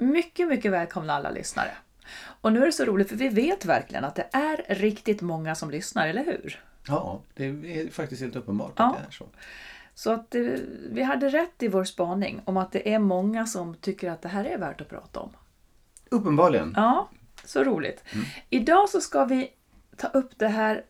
[0.00, 1.70] Mycket, mycket välkomna alla lyssnare.
[2.40, 5.54] Och nu är det så roligt för vi vet verkligen att det är riktigt många
[5.54, 6.64] som lyssnar, eller hur?
[6.88, 8.84] Ja, det är faktiskt helt uppenbart Ja.
[8.90, 9.26] att det är så.
[9.94, 10.42] Så att eh,
[10.90, 14.28] vi hade rätt i vår spaning om att det är många som tycker att det
[14.28, 15.30] här är värt att prata om.
[16.08, 16.72] Uppenbarligen.
[16.76, 17.08] Ja,
[17.44, 18.04] så roligt.
[18.50, 19.50] Idag så ska vi
[19.96, 20.84] ta upp det här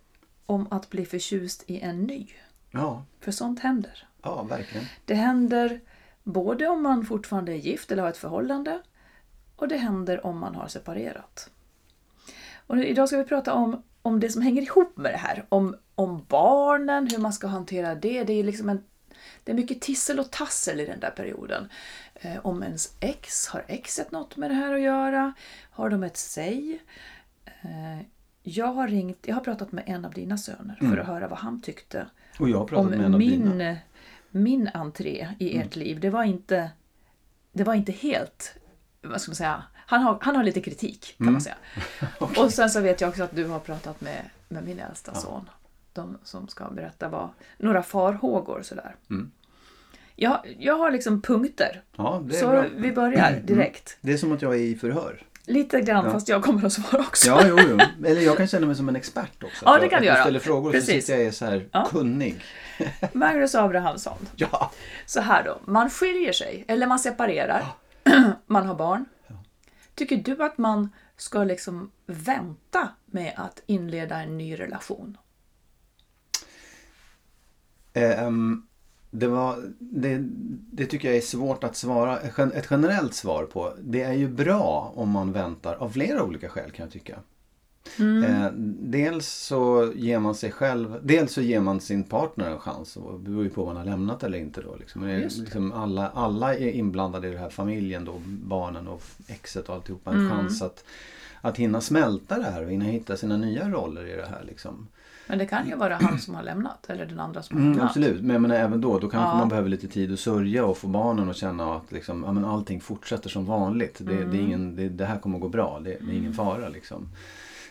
[0.46, 2.26] om att bli förtjust i en ny.
[2.70, 4.08] Ja, För sånt händer.
[4.22, 4.86] ja verkligen.
[5.04, 5.80] Det händer
[6.22, 8.80] både om man fortfarande är gift eller har ett förhållande
[9.60, 11.50] och det händer om man har separerat.
[12.66, 15.46] Och idag ska vi prata om, om det som hänger ihop med det här.
[15.48, 18.24] Om, om barnen, hur man ska hantera det.
[18.24, 18.84] Det är, liksom en,
[19.44, 21.68] det är mycket tissel och tassel i den där perioden.
[22.14, 25.34] Eh, om ens ex, har exet något med det här att göra?
[25.70, 26.82] Har de ett säg?
[27.44, 28.06] Eh,
[28.42, 31.38] jag har ringt, jag har pratat med en av dina söner för att höra vad
[31.38, 32.06] han tyckte
[32.38, 33.76] Och jag har pratat om min,
[34.30, 36.00] min entré i ert liv.
[36.00, 36.70] Det var inte,
[37.52, 38.59] det var inte helt,
[39.02, 41.56] vad ska man säga, han har, han har lite kritik kan man säga.
[42.18, 45.50] Och sen så vet jag också att du har pratat med, med min äldsta son.
[45.92, 48.94] De som ska berätta vad, några farhågor sådär.
[49.10, 49.30] Mm.
[50.16, 51.82] Jag, jag har liksom punkter.
[51.96, 52.64] Ja, Så bra.
[52.64, 52.82] Mm.
[52.82, 53.96] vi börjar direkt.
[54.00, 55.22] Det är som att jag är i förhör.
[55.46, 56.12] Lite grann, Ja.
[56.12, 57.28] fast jag kommer att svara också.
[57.28, 57.78] Ja, jo, jo.
[58.06, 59.64] Eller jag kan känna mig som en expert också.
[59.64, 60.24] Ja, det kan du jag göra.
[60.24, 60.88] ställer frågor Precis.
[61.06, 61.88] så tycker jag är så här Ja.
[61.90, 62.44] kunnig.
[63.12, 64.18] Magnus Abrahamsson.
[64.36, 64.70] Ja.
[65.06, 67.64] Så här då, man skiljer sig, eller man separerar,
[68.46, 69.04] man har barn.
[69.94, 75.16] Tycker du att man ska liksom vänta med att inleda en ny relation?
[77.92, 78.66] Ehm,
[79.10, 80.18] det, var, det,
[80.72, 82.20] det tycker jag är svårt att svara.
[82.20, 83.74] Ett generellt svar på.
[83.80, 87.18] Det är ju bra om man väntar av flera olika skäl kan jag tycka.
[87.98, 88.46] Eh,
[88.78, 92.94] dels så ger man sig själv, dels så ger man sin partner en chans.
[92.94, 94.76] Det beror ju på om man har lämnat eller inte då.
[94.76, 95.02] Liksom.
[95.02, 95.36] Det det.
[95.38, 100.10] Liksom alla, alla är inblandade i den här familjen då, barnen och exet och alltihopa.
[100.12, 100.84] En chans att,
[101.40, 104.44] att hinna smälta det här och hinna hitta sina nya roller i det här.
[104.46, 104.88] Liksom.
[105.26, 107.72] Men det kan ju vara han som har lämnat eller den andra som har Mm,
[107.72, 107.90] lämnat.
[107.90, 109.34] absolut, men jag menar, även då, då kanske Ja.
[109.38, 112.44] man behöver lite tid att sörja och få barnen att känna att liksom, ja, men
[112.44, 113.98] allting fortsätter som vanligt.
[113.98, 114.40] Det, det, är Mm.
[114.40, 116.68] ingen, det, det här kommer att gå bra, det, det är ingen fara.
[116.68, 117.08] Liksom.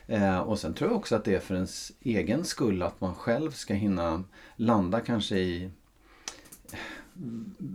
[0.09, 3.15] Eh, och sen tror jag också att det är för ens egen skull att man
[3.15, 4.23] själv ska hinna
[4.55, 5.69] landa kanske i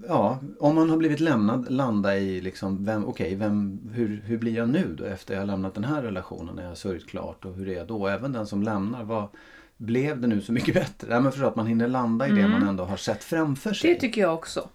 [0.09, 4.55] Ja, om man har blivit lämnad, landa i liksom, vem, okej, vem, hur, hur blir
[4.57, 7.45] jag nu då efter jag har lämnat den här relationen när jag har sörjt klart
[7.45, 8.07] och hur är jag då?
[8.09, 9.29] Även den som lämnar, vad
[9.77, 11.13] blev det nu så mycket bättre?
[11.13, 13.91] Ja, men för att man hinner landa i det man ändå har sett framför sig.
[13.91, 13.97] Mm.
[13.97, 14.69] Det tycker jag också.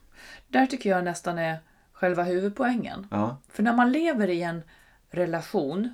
[0.48, 1.58] Där tycker jag nästan är
[1.94, 3.08] själva huvudpoängen.
[3.12, 4.62] ja, För när man lever i en
[5.10, 5.94] relation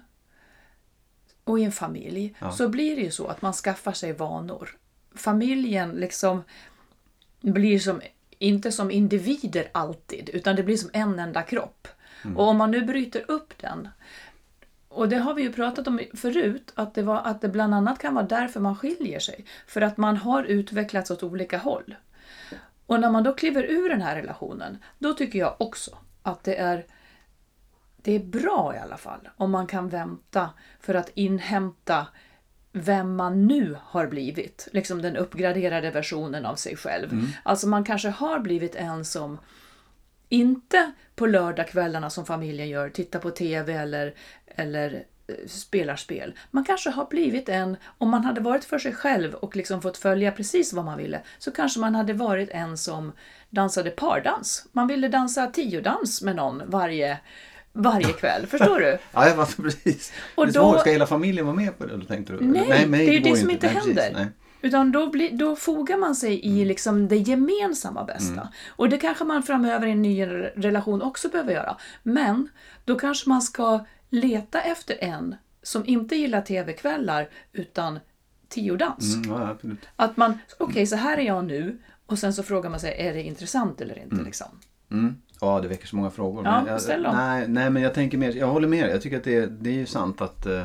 [1.45, 2.51] och i en familj Ja.
[2.51, 4.69] så blir det ju så att man skaffar sig vanor.
[5.16, 6.44] Familjen liksom
[7.41, 8.01] blir som,
[8.38, 11.88] inte som individer alltid, utan det blir som en enda kropp.
[12.23, 12.38] Mm.
[12.38, 13.89] Och om man nu bryter upp den,
[14.89, 18.00] och det har vi ju pratat om förut, att det, var, att det bland annat
[18.00, 19.45] kan vara därför man skiljer sig.
[19.67, 21.95] För att man har utvecklats åt olika håll.
[22.85, 26.55] Och när man då kliver ur den här relationen, då tycker jag också att det
[26.55, 26.85] är
[28.05, 30.49] det är bra i alla fall om man kan vänta
[30.79, 32.07] för att inhämta
[32.71, 34.67] vem man nu har blivit.
[34.71, 37.09] Liksom den uppgraderade versionen av sig själv.
[37.43, 39.38] Alltså man kanske har blivit en som
[40.29, 44.13] inte på lördagskvällarna som familjen gör, tittar på TV eller,
[44.45, 46.35] eller eh, spelar spel.
[46.51, 49.97] Man kanske har blivit en, om man hade varit för sig själv och liksom fått
[49.97, 53.11] följa precis vad man ville, så kanske man hade varit en som
[53.49, 54.67] dansade pardans.
[54.72, 57.19] Man ville dansa tiodans med någon varje,
[57.75, 58.47] varje kväll.
[58.47, 58.97] Förstår du?
[59.11, 60.13] ja jag fattar precis.
[60.35, 60.77] Och det då-.
[60.79, 62.05] Ska hela familjen vara med på det?
[62.05, 62.39] Tänkte du?
[62.45, 64.19] Nej, men det är ju går det som inte Nej, precis, händer.
[64.19, 64.27] nej.
[64.61, 68.49] Utan då, blir, då fogar man sig i liksom det gemensamma bästa.
[68.67, 71.77] Och det kanske man framöver i en ny re- relation också behöver göra.
[72.03, 72.49] Men
[72.85, 77.99] då kanske man ska leta efter en som inte gillar TV-kvällar utan
[78.49, 79.15] tiodans.
[79.15, 79.57] Mm, ja.
[79.95, 83.13] Att man, okej så här är jag nu och sen så frågar man sig, är
[83.13, 84.15] det intressant eller inte?
[84.25, 84.47] Liksom.
[85.41, 85.53] Mm.
[85.53, 86.46] Ja, det väcker så många frågor.
[86.46, 87.16] Ja, Men jag, ställ dem.
[87.16, 88.90] nej, nej, men jag tänker mer, jag håller med.
[88.90, 90.64] Jag tycker att det, det är ju sant att, eh,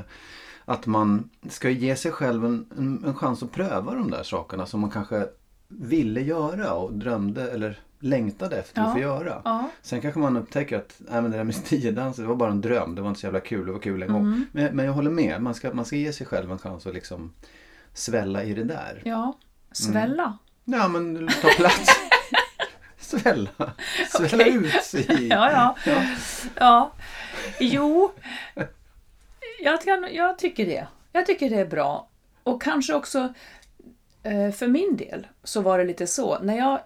[0.65, 4.67] att man ska ge sig själv en, en, en chans att pröva de där sakerna
[4.67, 5.27] som man kanske
[5.69, 9.43] ville göra och drömde eller längtade efter Ja, att få göra.
[9.45, 9.71] ja.
[9.83, 12.61] Sen kanske man upptäcker att nej, men det där med stiedanser, det var bara en
[12.61, 12.95] dröm.
[12.95, 14.23] Det var inte så jävla kul, det var kul en Mm.
[14.23, 14.45] gång.
[14.53, 16.95] Men, men jag håller med, man ska, man ska ge sig själv en chans att
[16.95, 17.33] liksom
[17.95, 19.03] svälla i det där.
[19.05, 19.39] Ja,
[19.73, 20.39] svälla.
[20.65, 21.89] Ja men ta plats.
[23.11, 23.51] Svälla.
[24.09, 24.55] Svälla Okej.
[24.55, 25.27] ut sig.
[25.29, 25.77] Ja, ja.
[25.85, 26.03] Ja.
[26.59, 26.93] Ja,
[27.61, 28.13] jo.
[29.63, 30.87] Jag, kan, jag tycker det.
[31.13, 32.09] Jag tycker det är bra.
[32.43, 33.35] Och kanske också
[34.23, 36.39] eh, för min del så var det lite så.
[36.39, 36.81] När jag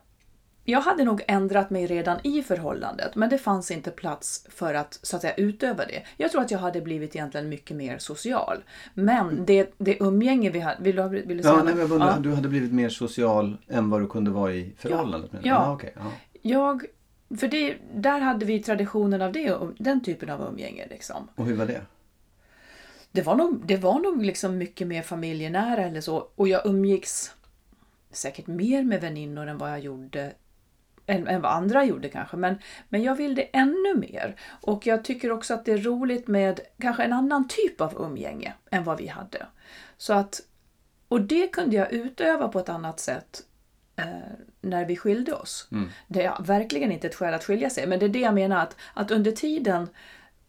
[0.64, 4.98] jag hade nog ändrat mig redan i förhållandet, men det fanns inte plats för att
[5.02, 6.02] så att säga utöva det.
[6.16, 8.64] Jag tror att jag hade blivit egentligen mycket mer social.
[8.94, 10.82] Men det, det umgänge vi hade...
[10.82, 12.18] Vill du, vill du säga Ja, nej, jag undrar, Ja.
[12.20, 15.30] du hade blivit mer social än vad du kunde vara i förhållandet?
[15.32, 15.40] Ja.
[15.42, 16.12] ja, okej, ja.
[16.42, 16.84] Jag,
[17.38, 20.86] för det, där hade vi traditionen av det, den typen av umgänge.
[20.90, 21.28] Liksom.
[21.34, 21.80] Och hur var det?
[23.12, 26.28] Det var nog, det var nog liksom mycket mer familjenära eller så.
[26.34, 27.32] Och jag umgicks
[28.10, 30.32] säkert mer med väninnor än vad jag gjorde
[31.06, 32.36] än, än vad andra gjorde kanske.
[32.36, 32.58] Men,
[32.88, 34.36] men jag vill det ännu mer.
[34.60, 38.54] Och jag tycker också att det är roligt med kanske en annan typ av umgänge
[38.70, 39.46] än vad vi hade.
[39.96, 40.40] Så att,
[41.08, 43.42] och det kunde jag utöva på ett annat sätt
[43.96, 44.04] eh,
[44.60, 45.68] när vi skilde oss.
[46.06, 48.62] Det är verkligen inte ett skäl att skilja sig, men det är det jag menar
[48.62, 49.88] att, att under tiden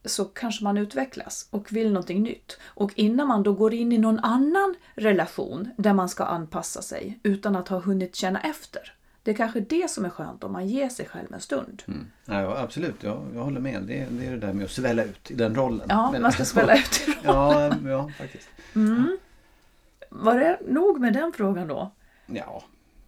[0.05, 2.59] så kanske man utvecklas och vill någonting nytt.
[2.63, 7.19] Och innan man då går in i någon annan relation där man ska anpassa sig
[7.23, 8.94] utan att ha hunnit känna efter.
[9.25, 11.83] Det är kanske det som är skönt om man ger sig själv en stund.
[11.87, 12.07] Mm.
[12.25, 13.83] Ja, ja, absolut, jag, jag håller med.
[13.83, 15.85] Det, det är det där med att svälla ut i den rollen.
[15.89, 18.49] Ja, Men- man ska svälla ut i ja, ja, faktiskt.
[20.09, 21.91] Var det nog med den frågan då?
[22.25, 22.63] Ja,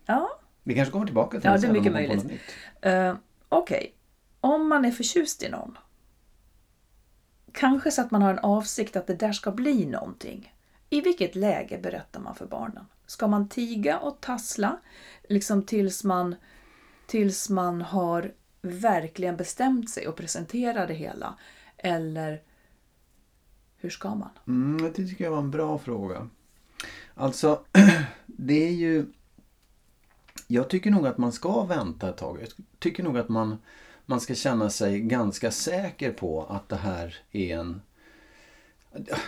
[0.06, 2.42] Ja, vi kanske kommer tillbaka till Ja, det är mycket möjligt.
[2.86, 3.16] Uh,
[3.50, 3.94] Okej,
[4.42, 5.78] om man är förtjust i någon.
[7.52, 10.54] Kanske så att man har en avsikt att det där ska bli någonting.
[10.90, 12.86] I vilket läge berättar man för barnen?
[13.06, 14.80] Ska man tiga och tassla
[15.30, 16.36] liksom tills man,
[17.08, 21.38] tills man har verkligen bestämt sig och presenterar det hela?
[21.78, 22.42] Eller
[23.78, 24.30] hur ska man?
[24.48, 26.30] Mm, det tycker jag var en bra fråga.
[27.16, 27.66] Alltså,
[28.26, 29.06] det är ju...
[30.48, 32.42] Jag tycker nog att man ska vänta ett tag.
[32.42, 32.50] Jag
[32.80, 33.58] tycker nog att man,
[34.06, 37.82] man ska känna sig ganska säker på att det här är en...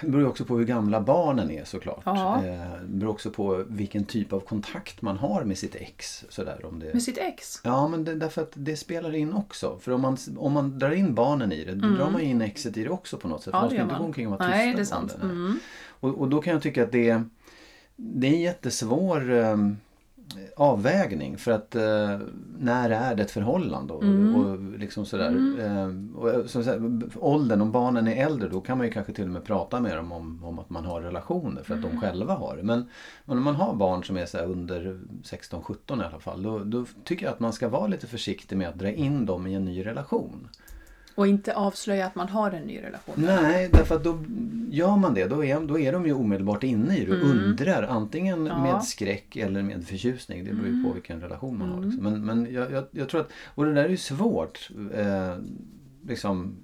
[0.02, 2.02] Det beror också på hur gamla barnen är såklart.
[2.06, 2.46] Ja.
[2.46, 6.26] Eh, Det beror också på vilken typ av kontakt man har med sitt ex.
[6.30, 6.94] Sådär, om det...
[6.94, 7.62] Med sitt ex?
[7.64, 9.78] Ja, men det, därför att det spelar in också.
[9.82, 12.78] För om man, om man drar in barnen i det, då drar man in exet
[12.78, 13.54] i det också på något sätt.
[13.54, 13.64] Mm.
[13.64, 14.06] Ja, de ska inte gå man.
[14.08, 15.18] omkring och vara tysta Nej, det är sant.
[15.22, 15.60] Mm.
[15.88, 17.22] Och, och då kan jag tycka att det,
[17.96, 19.58] det är en jättesvår eh,
[20.56, 21.38] avvägning.
[21.38, 22.20] För att eh,
[22.60, 23.94] när är det ett förhållande?
[23.94, 24.36] Och, Mm.
[24.36, 25.36] och liksom sådär.
[25.60, 26.80] Eh, och, som sagt,
[27.16, 29.98] åldern, om barnen är äldre då kan man ju kanske till och med prata med
[29.98, 31.92] dem om, om att man har relationer för att Mm.
[31.92, 32.64] de själva har det.
[32.64, 32.86] Men,
[33.26, 36.44] men om man har barn som är så under 16-17 i alla fall.
[36.44, 39.48] Då, då tycker jag att man ska vara lite försiktig med att dra in dem
[39.48, 40.48] i en ny relation.
[41.20, 43.16] Och inte avslöja att man har en ny relation.
[43.18, 44.20] Nej, därför att då
[44.70, 45.26] gör man det.
[45.28, 48.64] Då är, då är de ju omedelbart inne i det och undrar antingen Ja.
[48.64, 50.46] med skräck eller med förtjusning.
[50.46, 51.82] Det beror ju på vilken relation man har.
[51.82, 52.04] Liksom.
[52.04, 54.70] Men, men jag, jag, jag tror att, och det där är ju svårt.
[54.94, 55.34] Eh,
[56.08, 56.56] liksom,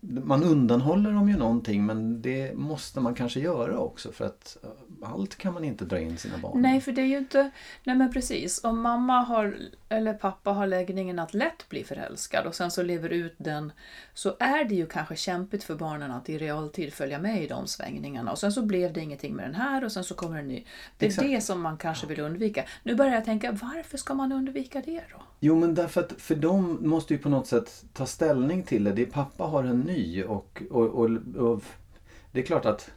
[0.00, 4.56] man undanhåller dem ju någonting men det måste man kanske göra också för att
[5.04, 6.62] allt kan man inte dra in sina barn.
[6.62, 7.50] Nej, för det är ju inte...
[7.84, 8.64] Nej men precis.
[8.64, 9.56] Om mamma har,
[9.88, 13.72] eller pappa har läggningen att lätt bli förälskad och sen så lever ut den
[14.14, 17.66] så är det ju kanske kämpigt för barnen att i realtid följa med i de
[17.66, 18.32] svängningarna.
[18.32, 20.64] Och sen så blev det ingenting med den här och sen så kommer en ny.
[20.98, 21.28] Det är Exakt.
[21.28, 22.64] det som man kanske vill undvika.
[22.82, 25.22] Nu börjar jag tänka, varför ska man undvika det då?
[25.40, 28.92] Jo men därför att för de måste ju på något sätt ta ställning till det.
[28.92, 31.62] det är, pappa har en ny och, och, och, och
[32.32, 32.90] det är klart att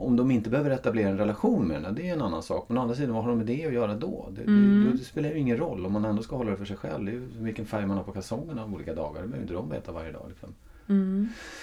[0.00, 2.64] om de inte behöver etablera en relation med den, det är en annan sak.
[2.68, 4.28] Men å andra sidan, vad har de med det att göra då?
[4.36, 6.76] Det, det, det spelar ju ingen roll om man ändå ska hålla det för sig
[6.76, 7.04] själv.
[7.04, 9.20] Det är ju vilken färg man har på kalsongerna olika dagar.
[9.22, 10.22] Det behöver inte de veta varje dag.
[10.28, 10.54] Liksom.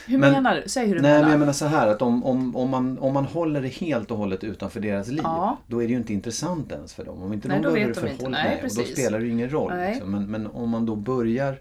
[0.08, 0.70] Hur Men- menar du?
[0.70, 1.32] Säg hur du Nej men menar.
[1.32, 4.18] jag menar så här att om, om, om, man, om man håller det helt och
[4.18, 5.58] hållet utanför deras liv Ja.
[5.68, 7.22] då är det ju inte intressant ens för dem.
[7.24, 9.74] Om inte Nej, de behöver förhålla- och då spelar det ju ingen roll.
[9.88, 10.12] Liksom.
[10.12, 11.60] Men, men om man då börjar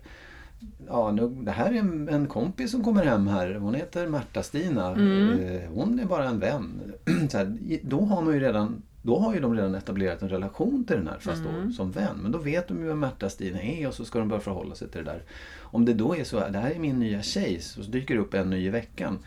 [0.89, 3.55] Ja, nu, det här är en, en kompis som kommer hem här.
[3.55, 4.93] Hon heter Märta-Stina.
[4.93, 5.39] Mm.
[5.41, 6.93] Eh, hon är bara en vän.
[7.31, 10.85] Så här, då har man ju redan då har ju de redan etablerat en relation
[10.85, 11.67] till den här fast Mm.
[11.67, 12.17] då som vän.
[12.23, 14.89] Men då vet de ju vad Märta-Stina är och så ska de börja förhålla sig
[14.89, 15.23] till det där.
[15.61, 18.21] Om det då är så här, det här är min nya tjej, så dyker det
[18.21, 19.19] upp en ny i veckan.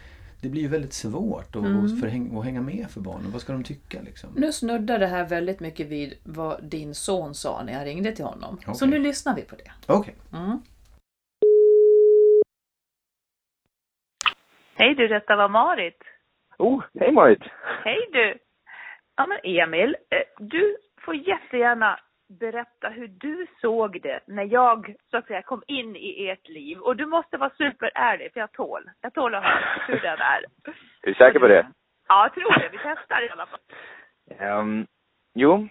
[0.41, 2.37] Det blir ju väldigt svårt att, Mm.
[2.37, 3.31] att, hänga med för barnen.
[3.31, 4.29] Vad ska de tycka liksom?
[4.35, 8.25] Nu snuddar det här väldigt mycket vid vad din son sa när jag ringde till
[8.25, 8.57] honom.
[8.65, 8.87] Så Okej.
[8.87, 9.93] nu lyssnar vi på det.
[9.93, 10.15] Okej.
[10.33, 10.59] Mm.
[14.79, 16.03] Hej du, detta var Marit.
[16.57, 17.43] Oh, hej Marit!
[17.83, 18.37] Hej du!
[19.15, 21.99] Ja men Emil, eh, du får jättegärna
[22.39, 26.79] berätta hur du såg det när jag så att säga kom in i ert liv.
[26.79, 28.89] Och du måste vara superärlig, för jag tål.
[29.01, 30.45] Jag tål att höra hur den är.
[31.01, 31.67] Är du säker på det?
[32.07, 32.69] Ja, jag tror det.
[32.71, 33.59] Vi testar i alla fall.
[34.37, 34.87] Ehm,
[35.33, 35.67] jo.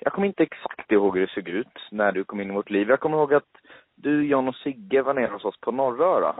[0.00, 2.70] Jag kommer inte exakt ihåg hur det såg ut när du kom in i vårt
[2.70, 2.88] liv.
[2.88, 3.56] Jag kommer ihåg att
[3.96, 6.34] du, John och Sigge var nere hos oss på Norröra.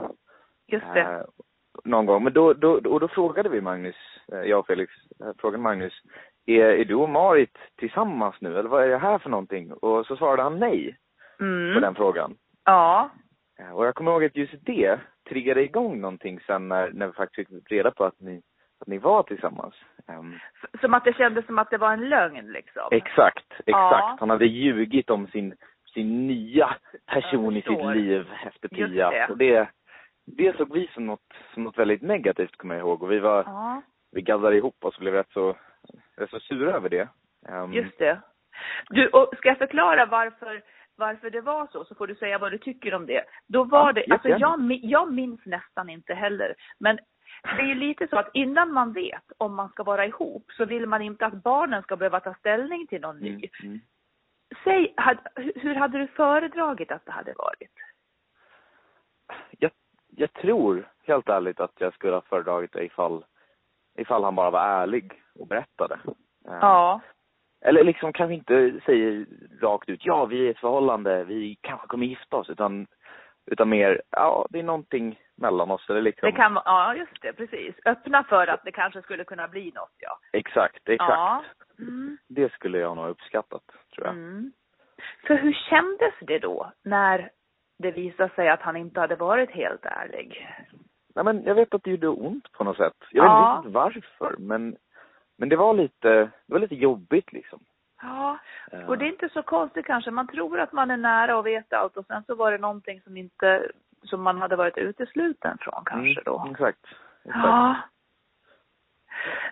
[0.71, 0.99] Just det.
[1.01, 1.21] Eh,
[1.83, 2.23] någon gång.
[2.23, 3.95] Men då, då, och då frågade vi Magnus,
[4.31, 5.93] eh, jag och Felix, eh, frågade Magnus,
[6.45, 9.73] är, är du och Marit tillsammans nu eller vad är det här för någonting?
[9.73, 10.97] Och så svarade han nej
[11.37, 11.81] på Mm.
[11.81, 12.35] den frågan.
[12.65, 13.09] Ja.
[13.59, 14.99] Eh, Och jag kommer ihåg att just det
[15.29, 18.41] triggade igång någonting sen när, när vi faktiskt fick reda på att ni,
[18.81, 19.75] att ni var tillsammans.
[20.07, 22.87] S- Som att det kändes som att det var en lögn liksom.
[22.91, 23.65] exakt, exakt.
[23.71, 24.17] Ja.
[24.19, 25.53] Han hade ljugit om sin,
[25.93, 29.09] sin nya person i sitt liv efter Pia.
[29.09, 29.27] det.
[29.29, 29.69] Och det,
[30.37, 33.03] det såg vi som något, som något väldigt negativt kommer jag ihåg.
[33.03, 33.81] Och vi var, Ja,
[34.11, 35.55] vi gaddade ihop oss och blev rätt så,
[36.17, 37.09] rätt så sura över det.
[37.47, 38.21] Ehm, just det.
[38.89, 40.61] Du, och ska jag förklara varför,
[40.95, 43.23] varför det var så, så får du säga vad du tycker om det.
[43.47, 46.99] Då var Ja, det, alltså jag, jag minns nästan inte heller, men
[47.43, 50.65] det är ju lite så att innan man vet om man ska vara ihop så
[50.65, 53.29] vill man inte att barnen ska behöva ta ställning till någon ny.
[53.29, 53.79] mm, mm.
[54.63, 54.93] Säg,
[55.35, 57.71] hur hade du föredragit att det hade varit?
[59.59, 59.71] jag,
[60.15, 63.25] jag tror helt ärligt att jag skulle ha föredragit det ifall,
[63.97, 65.99] ifall han bara var ärlig och berättade.
[66.47, 67.01] Eh, Ja.
[67.61, 69.25] Eller liksom kanske inte säger
[69.61, 72.87] rakt ut, ja vi är i ett förhållande, vi kanske kommer gifta oss, utan,
[73.45, 75.89] utan mer, ja det är någonting mellan oss.
[75.89, 77.75] Eller liksom, Det kan vara, ja just det, precis.
[77.85, 80.19] Öppna för att det kanske skulle kunna bli något, ja.
[80.33, 81.11] Exakt, exakt.
[81.11, 81.43] Ja.
[81.79, 82.17] Mm.
[82.27, 83.63] Det skulle jag nog ha uppskattat,
[83.95, 84.15] tror jag.
[84.15, 84.51] Mm.
[85.27, 87.29] För hur kändes det då när
[87.79, 90.47] det visade sig att han inte hade varit helt ärlig?
[91.15, 92.93] Nej men jag vet att det gjorde ont på något sätt.
[93.11, 93.55] Jag Ja.
[93.55, 94.75] vet inte varför, men,
[95.37, 97.59] men det var lite, det var lite jobbigt liksom.
[98.01, 98.37] Ja,
[98.71, 100.11] Eh, och det är inte så konstigt kanske.
[100.11, 103.01] Man tror att man är nära och vet allt och sen så var det någonting
[103.01, 103.71] som inte,
[104.03, 106.39] som man hade varit utesluten från kanske då.
[106.39, 106.85] Mm, exakt.
[107.23, 107.45] exakt.
[107.45, 107.75] Ja.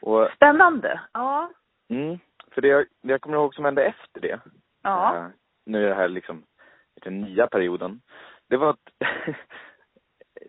[0.02, 1.00] Och, Spännande.
[1.14, 1.50] Ja.
[1.90, 2.20] mm,
[2.52, 4.40] för det jag, det jag kommer ihåg som hände efter det,
[4.84, 5.16] Ja.
[5.18, 5.26] eh,
[5.66, 6.44] nu är det här liksom
[7.02, 8.02] den nya perioden,
[8.50, 8.90] det var att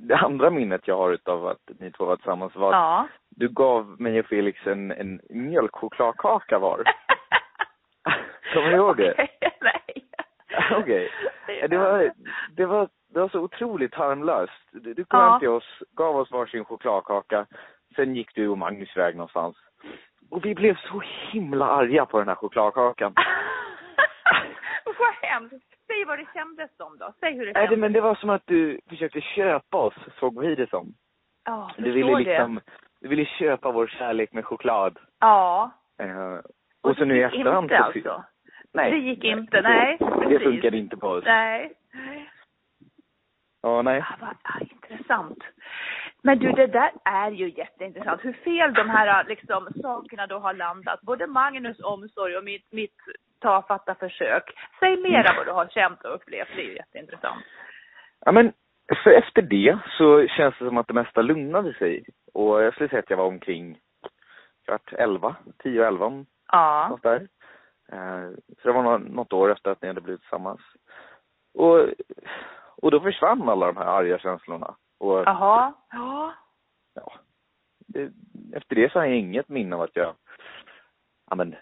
[0.01, 3.09] det andra minnet jag har utav att ni två var tillsammans var att Ja.
[3.31, 6.83] du gav mig och Felix en, en mjölkchokladkaka var.
[8.55, 9.15] Kommer du ihåg det?
[9.61, 10.05] Nej.
[10.73, 11.11] Okej.
[11.69, 12.11] Det var,
[12.57, 14.53] det var, det var så otroligt harmlöst.
[14.73, 15.31] Du, du kom Ja.
[15.31, 17.47] hem till oss, gav oss varsin chokladkaka.
[17.97, 19.57] Sen gick du och Magnus iväg någonstans.
[20.31, 23.15] Och vi blev så himla arga på den här chokladkakan.
[24.99, 25.75] Vad hemskt.
[25.87, 27.13] Säg vad det kändes som då.
[27.21, 27.79] Säg hur det Nej, det, kändes.
[27.81, 30.95] men det var som att du försökte köpa oss, såg vi det som.
[31.45, 32.19] Ja, Du förstår ville det.
[32.39, 32.61] liksom,
[33.01, 34.99] du ville köpa vår kärlek med choklad.
[35.21, 35.71] Ja.
[35.99, 36.35] Eh,
[36.83, 38.25] Och, och så nu i det efterhand inte så- alltså?
[38.73, 38.91] Nej.
[38.91, 39.97] Det gick inte, nej.
[40.01, 40.43] Det Precis.
[40.43, 41.25] funkade inte på oss.
[41.25, 41.73] Nej.
[43.63, 43.99] Ja, nej.
[43.99, 45.39] Ja, vad ah, intressant.
[46.23, 48.25] Men du, det där är ju jätteintressant.
[48.25, 51.01] Hur fel de här liksom, sakerna då har landat.
[51.01, 52.97] Både Magnus omsorg och mitt, mitt
[53.41, 54.43] tafatta försök.
[54.81, 56.49] Säg mera vad du har känt och upplevt.
[56.57, 57.45] Det är ju jätteintressant.
[58.25, 58.53] Ja men,
[59.05, 62.05] för efter det så känns det som att det mesta lugnade sig.
[62.35, 63.79] Och jag skulle säga att jag var omkring
[64.65, 66.89] kvart elva, tio och elva, Ja.
[66.91, 67.29] något där.
[67.93, 68.31] Eh,
[68.63, 70.61] Så det var nå- något år efter att ni hade blivit tillsammans.
[71.55, 71.87] Och,
[72.83, 74.75] och då försvann alla de här arga känslorna.
[75.01, 75.73] Och Jaha.
[75.91, 76.35] Ja.
[76.95, 77.13] ja,
[77.87, 78.11] det,
[78.57, 80.15] efter det så har jag inget minne av att jag,
[81.31, 81.57] ja men,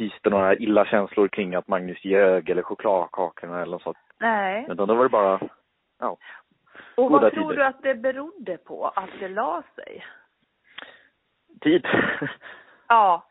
[0.00, 3.96] hyste några illa känslor kring att Magnus ljög eller chokladkakorna eller något sånt.
[4.18, 4.66] Nej.
[4.68, 5.40] Utan då var det bara,
[5.98, 6.16] ja,
[6.94, 7.56] Och goda vad tror tider.
[7.56, 10.04] du att det berodde på att det la sig?
[11.60, 11.86] tid.
[12.90, 13.24] Ja.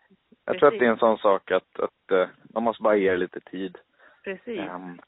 [0.45, 0.79] Jag tror att Precis.
[0.79, 3.77] det är en sån sak att, att eh, man måste bara ge det lite tid.
[4.24, 4.59] Precis.
[4.59, 5.00] Ehm,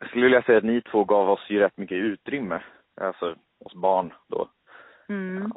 [0.00, 2.62] jag skulle vilja säga att ni två gav oss ju rätt mycket utrymme.
[3.00, 4.48] Alltså oss barn då.
[5.08, 5.52] Mm.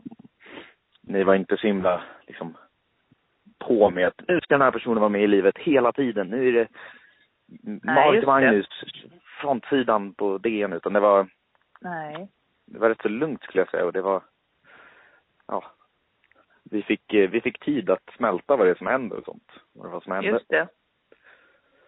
[1.02, 2.58] Ni var inte så himla liksom
[3.60, 6.28] på med att nu ska den här personen vara med i livet hela tiden.
[6.28, 6.68] Nu är det
[7.84, 8.28] Marit det.
[8.28, 8.68] Magnus,
[9.42, 10.74] frontsidan på DN.
[10.74, 11.28] Utan det var,
[11.82, 12.28] Nej.
[12.66, 14.24] det var rätt så lugnt skulle jag säga och det var,
[15.48, 15.64] ja.
[16.64, 19.52] Vi fick, eh, vi fick tid att smälta vad det är som händer och sånt.
[19.74, 20.30] Vad det var som hände.
[20.30, 20.68] Just det.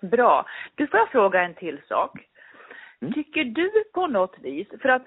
[0.02, 0.46] Bra.
[0.76, 2.28] Du, får jag fråga en till sak?
[3.02, 3.14] Mm.
[3.14, 5.06] Tycker du på något vis, för att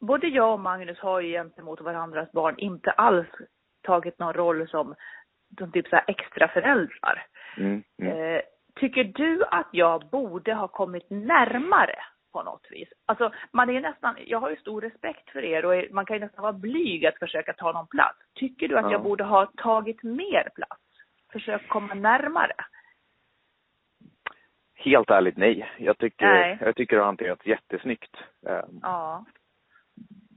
[0.00, 3.28] både jag och Magnus har ju gentemot varandras barn inte alls
[3.82, 4.94] tagit någon roll som,
[5.58, 7.26] som typ så här extra föräldrar.
[7.56, 8.18] Mm, mm.
[8.36, 8.40] Eh,
[8.74, 11.94] tycker du att jag borde ha kommit närmare
[12.32, 12.88] på något vis?
[13.06, 16.16] Alltså, man är nästan, jag har ju stor respekt för er och är, man kan
[16.16, 18.18] ju nästan vara blyg att försöka ta någon plats.
[18.34, 18.92] Tycker du att Ja.
[18.92, 20.82] jag borde ha tagit mer plats?
[21.32, 22.52] Försökt komma närmare?
[24.74, 25.70] Helt ärligt nej.
[25.78, 26.58] Jag tycker, Nej.
[26.60, 28.16] jag tycker det har hanterats jättesnyggt.
[28.46, 29.24] Ehm, Ja.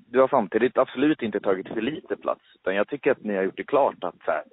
[0.07, 2.41] Du har samtidigt absolut inte tagit för lite plats.
[2.55, 4.43] Utan jag tycker att ni har gjort det klart att så här,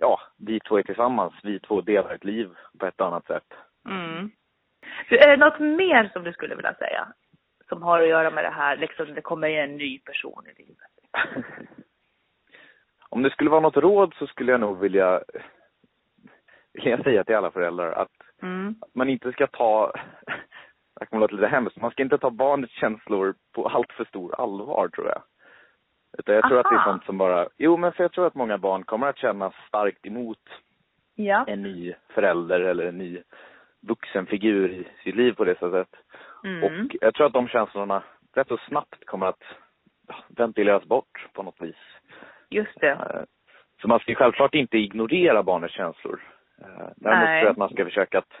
[0.00, 1.34] ja, vi två är tillsammans.
[1.42, 3.54] Vi två delar ett liv på ett annat sätt.
[3.88, 4.30] Mm.
[5.10, 7.08] Är det något mer som du skulle vilja säga?
[7.68, 10.90] Som har att göra med det här, liksom det kommer en ny person i livet?
[13.08, 15.22] om det skulle vara något råd så skulle jag nog vilja,
[16.72, 18.10] vilja säga till alla föräldrar att
[18.42, 18.74] Mm.
[18.80, 19.92] att man inte ska ta,
[21.00, 24.40] det kommer låta lite hemskt, man ska inte ta barnets känslor på allt för stor
[24.40, 25.22] allvar tror jag.
[26.20, 28.34] Utan jag tror att det är sånt som bara, jo men för jag tror att
[28.34, 30.38] många barn kommer att känna starkt emot
[31.14, 31.44] Ja.
[31.46, 33.22] en ny förälder eller en ny
[33.88, 35.88] vuxenfigur i sitt liv på det sättet.
[36.44, 36.64] Mm.
[36.64, 38.02] Och jag tror att de känslorna
[38.34, 39.42] rätt så snabbt kommer att
[40.28, 41.76] ventileras bort på något vis.
[42.50, 42.90] Just det.
[42.90, 43.22] Eh,
[43.82, 46.22] Så man ska självklart inte ignorera barnets känslor.
[46.60, 47.40] Eh, Däremot Nej.
[47.40, 48.32] tror jag att man ska försöka att,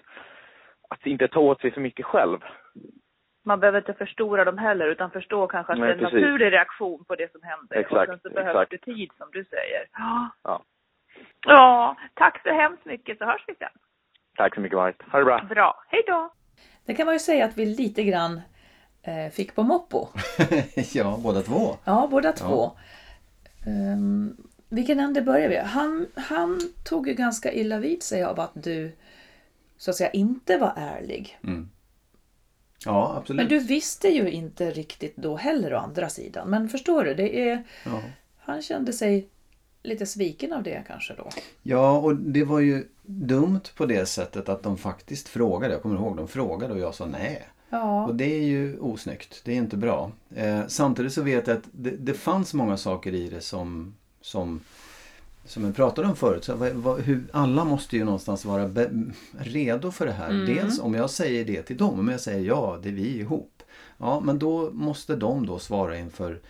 [0.90, 2.38] att inte ta åt sig för mycket själv.
[3.42, 6.14] Man behöver inte förstora dem heller utan förstå kanske att Nej, det är en precis.
[6.14, 7.76] naturlig reaktion på det som händer.
[7.76, 8.70] och Exakt, sen så behövs exakt.
[8.70, 9.86] det tid som du säger.
[9.92, 10.30] Ja.
[10.42, 10.62] Ja.
[11.46, 13.68] Ja, tack så hemskt mycket så hörs vi sen.
[14.36, 15.02] Tack så mycket Marit.
[15.12, 15.46] Ha det bra.
[15.48, 15.82] Bra.
[15.88, 16.32] Hej då!
[16.86, 18.40] Det kan man ju säga att vi lite grann
[19.02, 20.08] eh, fick på moppo.
[20.94, 21.76] ja, båda två.
[21.84, 22.70] Ja, båda två.
[23.66, 24.36] Um,
[24.70, 25.56] vilken ände börjar vi?
[25.56, 28.92] Han, han tog ju ganska illa vid sig av att du
[29.76, 31.38] så att säga inte var ärlig.
[32.84, 33.36] Ja, absolut.
[33.36, 36.50] Men du visste ju inte riktigt då heller å andra sidan.
[36.50, 38.00] Men förstår du, det är, Ja.
[38.38, 39.28] han kände sig
[39.82, 41.28] lite sviken av det kanske då.
[41.62, 45.72] Ja, och det var ju dumt på det sättet att de faktiskt frågade.
[45.74, 47.42] Jag kommer ihåg, de frågade och jag sa nej.
[47.70, 49.40] Ja, Och det är ju osnyggt.
[49.44, 50.10] Det är inte bra.
[50.36, 54.60] Eh, samtidigt så vet jag att det, det fanns många saker i det som, som,
[55.50, 56.44] som jag pratade om förut.
[56.44, 58.90] Så vad, vad, hur, alla måste ju någonstans vara be,
[59.38, 60.30] redo för det här.
[60.30, 60.46] Mm.
[60.46, 63.62] Dels om jag säger det till dem, om jag säger ja, det är vi ihop.
[63.98, 66.40] Ja, men då måste de då svara inför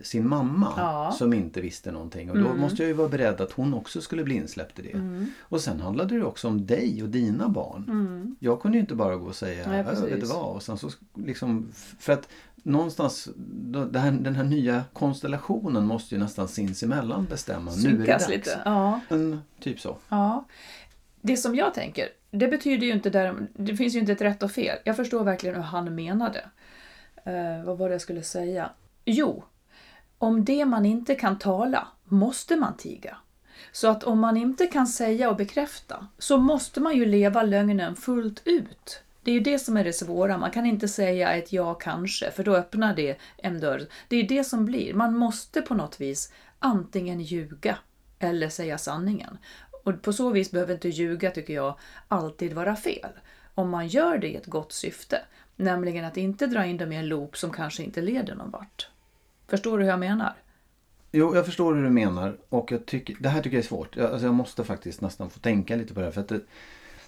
[0.00, 1.12] sin mamma Ja.
[1.18, 2.30] som inte visste någonting.
[2.30, 2.60] Och då Mm.
[2.60, 4.92] måste jag ju vara beredd att hon också skulle bli insläppt i det.
[4.92, 5.26] Mm.
[5.40, 8.36] Och sen handlade det också om dig och dina barn.
[8.40, 10.56] Jag kunde ju inte bara gå och säga, Nej, "Ja, vet du vad?
[10.56, 12.28] Och sen så liksom, för att
[12.62, 17.70] någonstans, då- här, den här nya konstellationen måste ju nästan sinsemellan bestämma.
[17.76, 18.28] nu är det synkas dags.
[18.28, 18.60] lite.
[18.64, 19.00] Ja.
[19.08, 19.96] Men, typ så.
[20.08, 20.44] Ja.
[21.20, 24.42] Det som jag tänker, det betyder ju inte där, det finns ju inte ett rätt
[24.42, 24.78] och fel.
[24.84, 26.44] Jag förstår verkligen hur han menade.
[27.24, 28.70] Eh, vad var det jag skulle säga?
[29.10, 29.44] Jo,
[30.18, 33.16] om det man inte kan tala måste man tiga.
[33.72, 37.96] Så att om man inte kan säga och bekräfta så måste man ju leva lögnen
[37.96, 39.02] fullt ut.
[39.22, 40.38] Det är ju det som är det svåra.
[40.38, 43.86] Man kan inte säga ett ja kanske, för då öppnar det en dörr.
[44.08, 44.94] Det är det som blir.
[44.94, 47.78] Man måste på något vis antingen ljuga
[48.18, 49.38] eller säga sanningen.
[49.84, 53.10] Och på så vis behöver inte ljuga, tycker jag, alltid vara fel.
[53.54, 55.22] Om man gör det i ett gott syfte,
[55.56, 58.88] nämligen att inte dra in dem i en loop som kanske inte leder någon vart.
[59.48, 60.34] Förstår du hur jag menar?
[61.12, 63.96] Jo, jag förstår hur du menar och jag tycker, det här tycker jag är svårt.
[63.96, 66.12] Jag, alltså jag måste faktiskt nästan få tänka lite på det här.
[66.12, 66.40] För att det,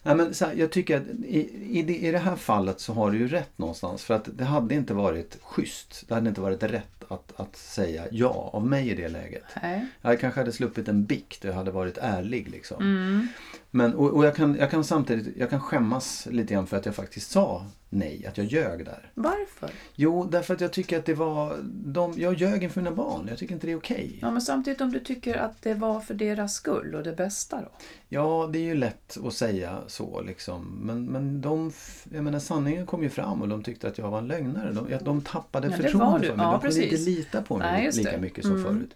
[0.03, 2.93] nej men så här, jag tycker att i, i, det, i det här fallet så
[2.93, 4.05] har du ju rätt någonstans.
[4.05, 6.05] För att det hade inte varit schysst.
[6.09, 9.45] Det hade inte varit rätt att, att säga ja av mig i det läget.
[9.63, 9.87] Nej.
[10.03, 12.49] Jag kanske hade sluppit en bikt och jag hade varit ärlig.
[12.49, 12.83] Liksom.
[12.83, 13.29] Mm.
[13.71, 16.87] Men, och, och jag, kan, jag kan samtidigt jag kan skämmas lite grann för att
[16.87, 19.11] jag faktiskt sa nej, att jag ljög där.
[19.15, 19.71] Varför?
[19.95, 21.57] Jo, därför att jag tycker att det var...
[21.85, 23.27] De, jag ljög inför mina barn.
[23.29, 24.19] Jag tycker inte det är okej.
[24.21, 27.57] Ja, men samtidigt om du tycker att det var för deras skull och det bästa
[27.61, 27.69] då?
[28.09, 30.79] Ja, det är ju lätt att säga så liksom.
[30.83, 31.73] Men, men de,
[32.13, 34.73] jag menar sanningen kom ju fram och de tyckte att jag var en lögnare.
[34.73, 36.27] De, de tappade Ja, det var förtroende du.
[36.27, 36.47] för mig.
[36.47, 37.00] Ja, de precis.
[37.05, 38.65] Lita på mig Nej, lika mycket som Mm.
[38.65, 38.95] förut.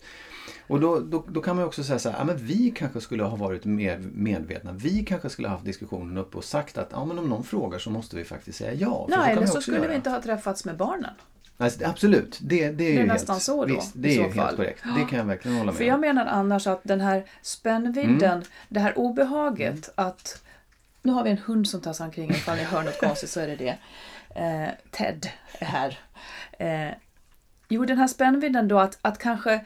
[0.66, 3.22] Och då, då, då kan man också säga så här, ja, men vi kanske skulle
[3.22, 4.72] ha varit mer medvetna.
[4.72, 7.78] Vi kanske skulle ha haft diskussionen uppe och sagt att ja, men om någon frågar
[7.78, 9.06] så måste vi faktiskt säga ja.
[9.10, 9.88] Nej, eller så skulle göra.
[9.88, 11.10] vi inte ha träffats med barnen.
[11.56, 14.22] Alltså, absolut, det, det är ju är helt, nästan så då, Visst, det är ju
[14.22, 14.56] helt fall.
[14.56, 14.82] korrekt.
[14.96, 18.44] Det kan jag verkligen hålla med För jag menar annars att den här spännvidden, Mm.
[18.68, 20.42] det här obehaget att...
[21.02, 23.40] Nu har vi en hund som tar sig omkring, ifall ni hör något konstigt så
[23.40, 23.76] är det det.
[24.40, 25.98] Eh, Ted är här.
[26.58, 26.94] Eh,
[27.74, 29.64] jo, den här spännvidden då att, att kanske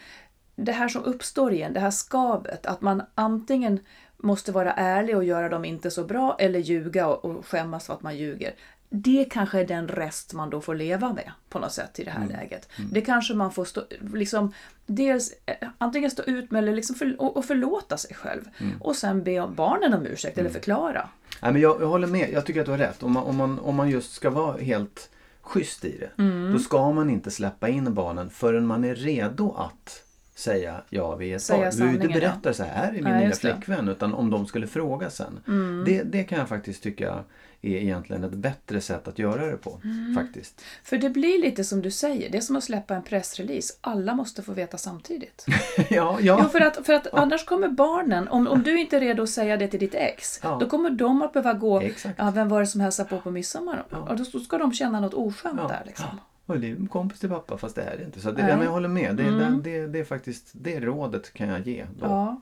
[0.57, 3.81] det här som uppstår igen, det här skavet, att man antingen
[4.17, 7.95] måste vara ärlig och göra dem inte så bra eller ljuga och, och skämmas för
[7.95, 8.55] att man ljuger.
[8.91, 12.11] Det kanske är den rest man då får leva med på något sätt i det
[12.11, 12.69] här läget.
[12.93, 13.83] Det kanske man får stå,
[14.15, 14.53] liksom,
[14.87, 18.43] dels eh, antingen stå ut med eller liksom för, och, och förlåta sig själv.
[18.81, 21.09] Och sen be barnen om ursäkt eller förklara.
[21.43, 23.03] Nej, men jag, jag håller med, jag tycker att du har rätt.
[23.03, 25.11] Om man, om man, om man just ska vara helt
[25.49, 26.23] schysst i det.
[26.23, 26.53] Mm.
[26.53, 30.05] Då ska man inte släppa in barnen förrän man är redo att
[30.39, 31.71] säga ja, vi är ett Säga par.
[31.71, 32.29] Du behöver inte sanningen, ja.
[32.29, 33.23] berätta så här är min Nej, nya.
[33.25, 33.33] Mm.
[33.37, 33.89] flickvän.
[33.89, 35.41] Utan om de skulle fråga sen.
[35.87, 37.25] Det, det kan jag faktiskt tycka
[37.63, 39.81] är egentligen ett bättre sätt att göra det på.
[39.85, 40.15] Mm.
[40.15, 40.63] Faktiskt.
[40.85, 43.75] För det blir lite som du säger, det är som att släppa en pressrelease.
[43.81, 45.47] Alla måste få veta samtidigt.
[45.91, 46.39] ja, ja.
[46.43, 49.31] Jo, för att, för att annars kommer barnen, om, om du inte är redo att
[49.31, 50.57] säga det till ditt ex, Ja.
[50.61, 52.15] då kommer de att behöva gå, Exakt.
[52.19, 53.85] ja, vem var det som hälsade på på midsommar?
[53.91, 53.99] Ja.
[53.99, 55.83] Och då ska de känna något oskönt Ja, där.
[55.87, 56.21] Liksom.
[56.49, 58.21] "Oj, det är en kompis till pappa fast det är det inte.
[58.21, 59.17] Så det, men jag håller med.
[59.17, 59.63] Det, Mm.
[59.63, 61.85] det, det, det är faktiskt det rådet kan jag ge.
[61.99, 62.07] Då.
[62.07, 62.41] Ja.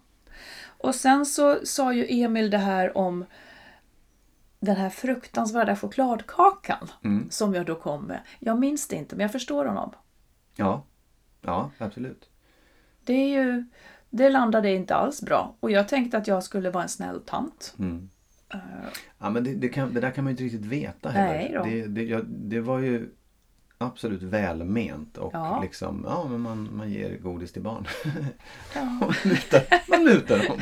[0.78, 3.24] Och sen så sa ju Emil det här om
[4.60, 7.30] den här fruktansvärda chokladkakan Mm.
[7.30, 8.20] som jag då kom med.
[8.38, 9.92] Jag minns det inte, men jag förstår honom.
[10.56, 10.84] Ja.
[11.42, 12.30] ja, absolut.
[13.04, 13.64] Det är ju,
[14.10, 15.54] det landade inte alls bra.
[15.60, 17.74] Och jag tänkte att jag skulle vara en snäll tant.
[17.78, 18.08] Mm.
[18.54, 18.58] Eh,
[19.18, 21.34] Ja, men det, det, kan, det där kan man ju inte riktigt veta heller.
[21.38, 21.62] Nej då.
[21.64, 23.08] Det, det, ja, det var ju
[23.78, 25.60] absolut välment och Ja.
[25.62, 27.86] liksom, ja men man, man ger godis till barn.
[28.74, 28.80] ja.
[29.00, 30.58] man mutar, man mutar dem.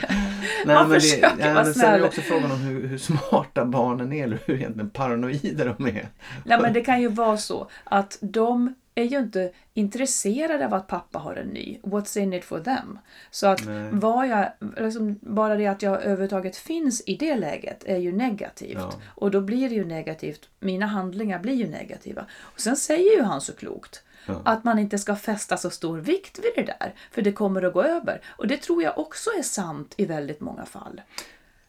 [0.66, 2.04] Nej, Man men försöker det, ja, vara men sen är det snäll.
[2.04, 6.08] också frågan om hur, hur smarta barnen är eller hur egentligen paranoida de är.
[6.44, 10.86] Nej, men det kan ju vara så att de är ju inte intresserade av att
[10.86, 11.78] pappa har en ny.
[11.82, 12.98] What's in it for them?
[13.30, 17.96] Så att var jag, liksom, bara det att jag överhuvudtaget finns i det läget är
[17.96, 18.78] ju negativt.
[18.78, 18.92] Ja.
[19.06, 20.48] Och då blir det ju negativt.
[20.60, 22.26] Mina handlingar blir ju negativa.
[22.40, 24.42] Och sen säger ju han så klokt Ja.
[24.44, 26.94] att man inte ska fästa så stor vikt vid det där.
[27.10, 28.20] För det kommer att gå över.
[28.26, 31.00] Och det tror jag också är sant i väldigt många fall.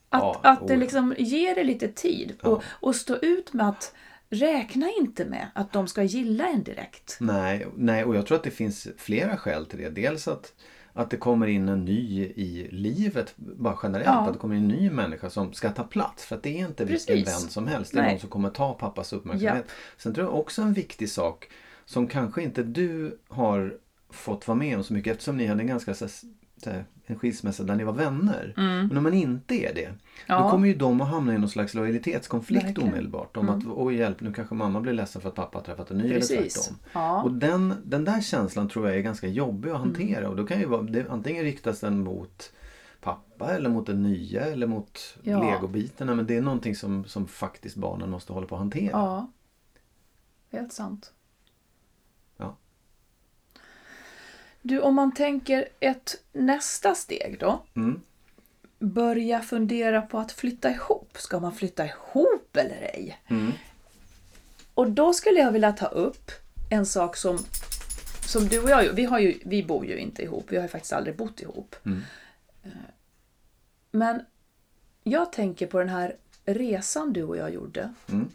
[0.09, 2.33] Att, Ja, att det liksom ger det lite tid.
[2.41, 3.93] Och, och stå ut med att
[4.29, 7.17] räkna inte med att de ska gilla en direkt.
[7.19, 9.89] Nej, nej, och jag tror att det finns flera skäl till det.
[9.89, 10.53] Dels att,
[10.93, 14.07] att det kommer in en ny i livet, bara generellt.
[14.07, 14.27] Ja.
[14.27, 16.25] Att det kommer in en ny människa som ska ta plats.
[16.25, 17.43] För att det är inte vilken Precis.
[17.43, 17.91] vän som helst.
[17.91, 18.11] Det är Nej.
[18.11, 19.71] någon som kommer ta pappas uppmärksamhet.
[19.97, 21.49] Sen tror jag också en viktig sak
[21.85, 23.77] som kanske inte du har
[24.09, 27.63] fått vara med om så mycket eftersom ni hade en ganska så, så en skilsmässa
[27.63, 28.53] där ni var vänner.
[28.55, 29.81] Men om man inte är det,
[30.27, 30.43] då Mm.
[30.43, 30.49] Ja.
[30.51, 32.89] kommer ju de att hamna i någon slags lojalitetskonflikt Verkligen.
[32.89, 33.37] omedelbart.
[33.37, 35.97] Om att, oj hjälp, nu kanske mamma blir ledsen för att pappa har träffat en
[35.97, 36.53] ny eller Precis.
[36.53, 36.77] tvärtom.
[36.93, 37.23] Ja.
[37.23, 40.19] Och den, den där känslan tror jag är ganska jobbig att hantera.
[40.19, 40.29] Mm.
[40.31, 42.53] Och då kan ju vara, det, antingen riktas den mot
[43.01, 45.51] pappa eller mot den nya eller mot Ja.
[45.51, 46.15] legobitarna.
[46.15, 48.91] Men det är någonting som, som faktiskt barnen måste hålla på att hantera.
[48.91, 49.31] Ja.
[50.51, 51.13] Helt sant.
[52.37, 52.57] Ja.
[54.67, 57.63] Du, om man tänker ett nästa steg då.
[57.75, 58.01] Mm.
[58.79, 61.17] Börja fundera på att flytta ihop.
[61.17, 63.19] Ska man flytta ihop eller ej?
[63.27, 63.51] Mm.
[64.73, 66.31] Och då skulle jag vilja ta upp
[66.69, 67.39] en sak som,
[68.25, 70.69] som du och jag, vi, har ju, vi bor ju inte ihop, vi har ju
[70.69, 71.75] faktiskt aldrig bott ihop.
[71.85, 72.01] Mm.
[72.63, 72.69] Eh,
[73.91, 74.21] Men
[75.03, 77.93] jag tänker på den här resan du och jag gjorde.
[78.09, 78.29] Mm.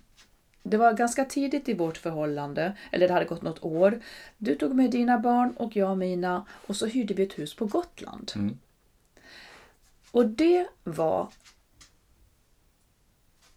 [0.71, 4.01] Det var ganska tidigt i vårt förhållande, eller det hade gått något år.
[4.39, 7.67] Du tog med dina barn och jag mina och så hyrde vi ett hus på
[7.67, 8.33] Gotland.
[8.35, 8.59] Mm.
[10.11, 11.29] Och det var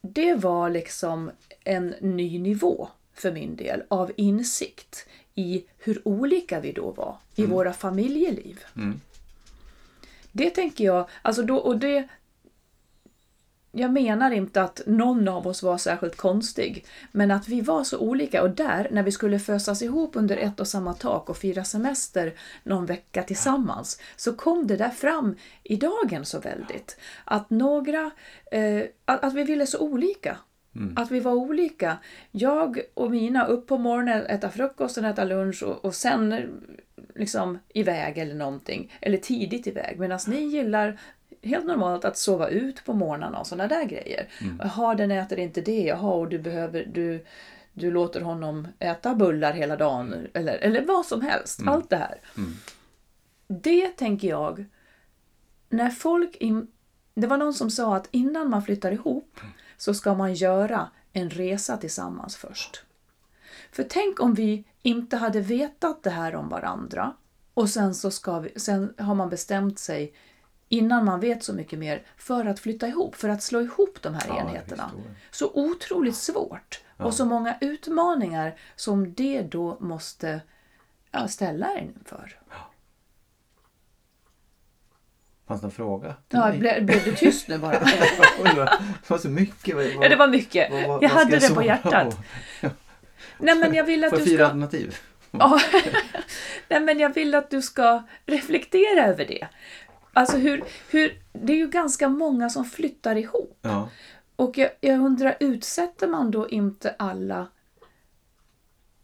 [0.02, 1.32] det var liksom
[1.64, 7.46] en ny nivå för min del av insikt i hur olika vi då var i
[7.46, 8.64] våra familjeliv.
[8.76, 9.02] Mm.
[10.32, 12.08] Det tänker jag, alltså då, och det
[13.76, 17.98] jag menar inte att någon av oss var särskilt konstig, men att vi var så
[17.98, 21.64] olika och där, när vi skulle fösas ihop under ett och samma tak och fira
[21.64, 22.34] semester
[22.64, 26.98] någon vecka tillsammans, så kom det där fram i dagen så väldigt.
[27.26, 28.12] Att några,
[28.52, 30.38] eh, att, att vi ville så olika.
[30.96, 31.98] Att vi var olika.
[32.32, 36.40] Jag och mina upp på morgonen, äta frukost och äta lunch och, och sen eh,
[37.16, 38.94] liksom iväg eller någonting.
[39.02, 40.00] Eller tidigt iväg.
[40.00, 41.00] Medan ni gillar
[41.44, 44.30] helt normalt att sova ut på morgnarna och sådana där grejer.
[44.60, 45.82] Jaha, den äter inte det.
[45.82, 46.86] Jaha, och du behöver...
[46.86, 47.26] Du,
[47.74, 50.28] du låter honom äta bullar hela dagen.
[50.34, 51.60] Eller, eller vad som helst.
[51.66, 52.22] Allt det här.
[53.48, 54.66] Det tänker jag,
[55.70, 56.36] när folk...
[56.36, 56.68] In,
[57.14, 59.40] det var någon som sa att innan man flyttar ihop
[59.78, 62.84] så ska man göra en resa tillsammans först.
[63.72, 67.14] För tänk om vi inte hade vetat det här om varandra
[67.54, 70.14] och sen, så ska vi, sen har man bestämt sig
[70.74, 74.14] innan man vet så mycket mer för att flytta ihop, för att slå ihop de
[74.14, 74.92] här Ja, enheterna.
[75.32, 80.42] Så otroligt svårt och så många utmaningar som det då måste
[81.12, 82.40] ja, ställa er inför.
[85.48, 86.16] Fanns det en fråga?
[86.30, 87.80] Ja, blev, blev du tyst nu bara?
[87.80, 89.76] Det var så mycket.
[89.76, 90.72] Vad, Ja, det var mycket.
[90.72, 92.18] vad- vad- Jag hade det på hjärtat.
[93.38, 94.46] Nej, men jag vill att Får du fyra ska...
[94.46, 94.98] alternativ?
[95.32, 95.60] Ja.
[96.68, 99.48] Nej, men jag vill att du ska reflektera över det.
[100.14, 103.60] Alltså hur, hur, det är ju ganska många som flyttar ihop.
[103.62, 103.90] Ja.
[104.36, 107.48] Och jag, jag undrar, utsätter man då inte alla...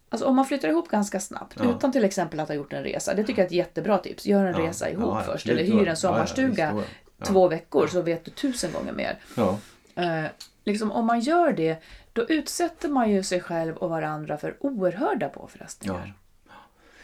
[0.08, 1.76] Alltså om man flyttar ihop ganska snabbt, Ja.
[1.76, 3.14] utan till exempel att ha gjort en resa.
[3.14, 4.26] Det tycker jag är ett jättebra tips.
[4.26, 4.68] Gör en Ja.
[4.68, 5.48] resa ihop Ja, först.
[5.48, 6.82] Eller hyr en sommarstuga
[7.24, 9.18] två veckor så vet du tusen gånger mer.
[9.94, 10.24] Eh,
[10.64, 15.28] liksom, om man gör det, då utsätter man ju sig själv och varandra för oerhörda
[15.28, 16.14] påfrestningar.
[16.46, 16.52] Ja.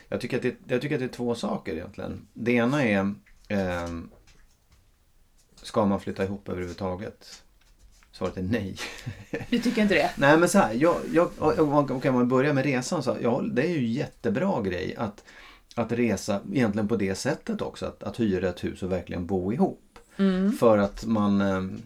[0.08, 2.26] Jag, tycker att det, jag tycker att det är två saker egentligen.
[2.32, 3.14] Det ena är
[3.48, 4.08] ehm,
[5.62, 7.42] Ska man flytta ihop överhuvudtaget?
[8.12, 8.76] Svaret är nej.
[9.50, 10.10] Du tycker inte det?
[10.16, 13.62] Nej men så här, jag, jag, jag, kan man börja med resan så ja, det
[13.62, 15.24] är ju jättebra grej att,
[15.74, 17.86] att resa egentligen på det sättet också.
[17.86, 19.98] Att, att hyra ett hus och verkligen bo ihop.
[20.16, 20.52] Mm.
[20.52, 21.82] För att man ehm,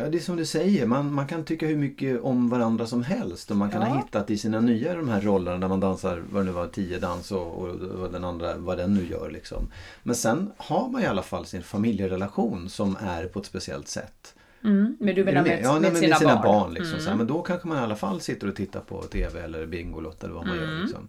[0.00, 3.02] Ja, det är som du säger, man, man kan tycka hur mycket om varandra som
[3.02, 3.88] helst och man kan Ja.
[3.88, 6.66] ha hittat i sina nya de här rollerna där man dansar, vad det nu var,
[6.66, 9.68] tio dans och, och, och den andra, vad den nu gör liksom.
[10.02, 14.34] Men sen har man i alla fall sin familjerelation som är på ett speciellt sätt.
[14.64, 14.96] Mm.
[15.00, 16.42] Men du menar du med, Ja, med men sina, med sina barn?
[16.44, 16.74] barn.
[16.74, 17.04] liksom, Mm.
[17.04, 19.66] så här, men då kanske man i alla fall sitter och tittar på TV eller
[19.66, 20.64] Bingolotto eller vad man gör.
[20.64, 20.80] Mm.
[20.82, 21.08] Liksom.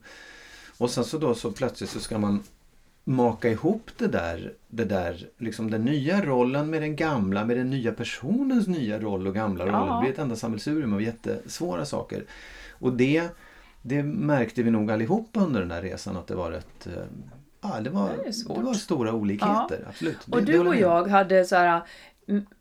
[0.78, 2.44] Och sen så då så plötsligt så ska man
[3.04, 7.70] maka ihop det där, det där liksom den nya rollen med den gamla, med den
[7.70, 9.72] nya personens nya roll och gamla Ja.
[9.74, 9.94] roller.
[9.96, 12.26] Det blir ett enda sammelsurium av jättesvåra saker.
[12.72, 13.24] Och det,
[13.82, 17.04] det märkte vi nog allihop under den här resan att det var rätt eh,
[17.64, 19.86] Ja, det var, Det det var stora olikheter.
[19.90, 20.18] Absolut.
[20.26, 21.82] Det- Och du och jag hade så här,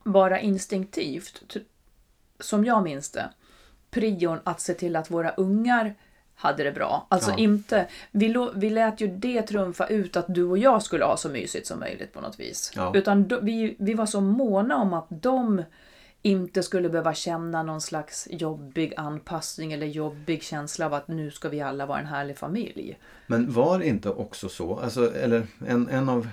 [0.04, 1.56] bara instinktivt,
[2.40, 3.30] som jag minns det,
[3.90, 5.94] prion att se till att våra ungar
[6.40, 7.06] hade det bra.
[7.08, 7.36] Alltså Ja.
[7.36, 11.16] inte, vi, lo, vi lät ju det trumfa ut att du och jag skulle ha
[11.16, 12.72] så mysigt som möjligt på något vis.
[12.76, 12.92] Ja.
[12.94, 15.62] Utan då, vi, vi var så måna om att de
[16.22, 21.48] inte skulle behöva känna någon slags jobbig anpassning eller jobbig känsla av att nu ska
[21.48, 22.98] vi alla vara en härlig familj.
[23.26, 26.28] Men var det inte också så, alltså, eller en, en av,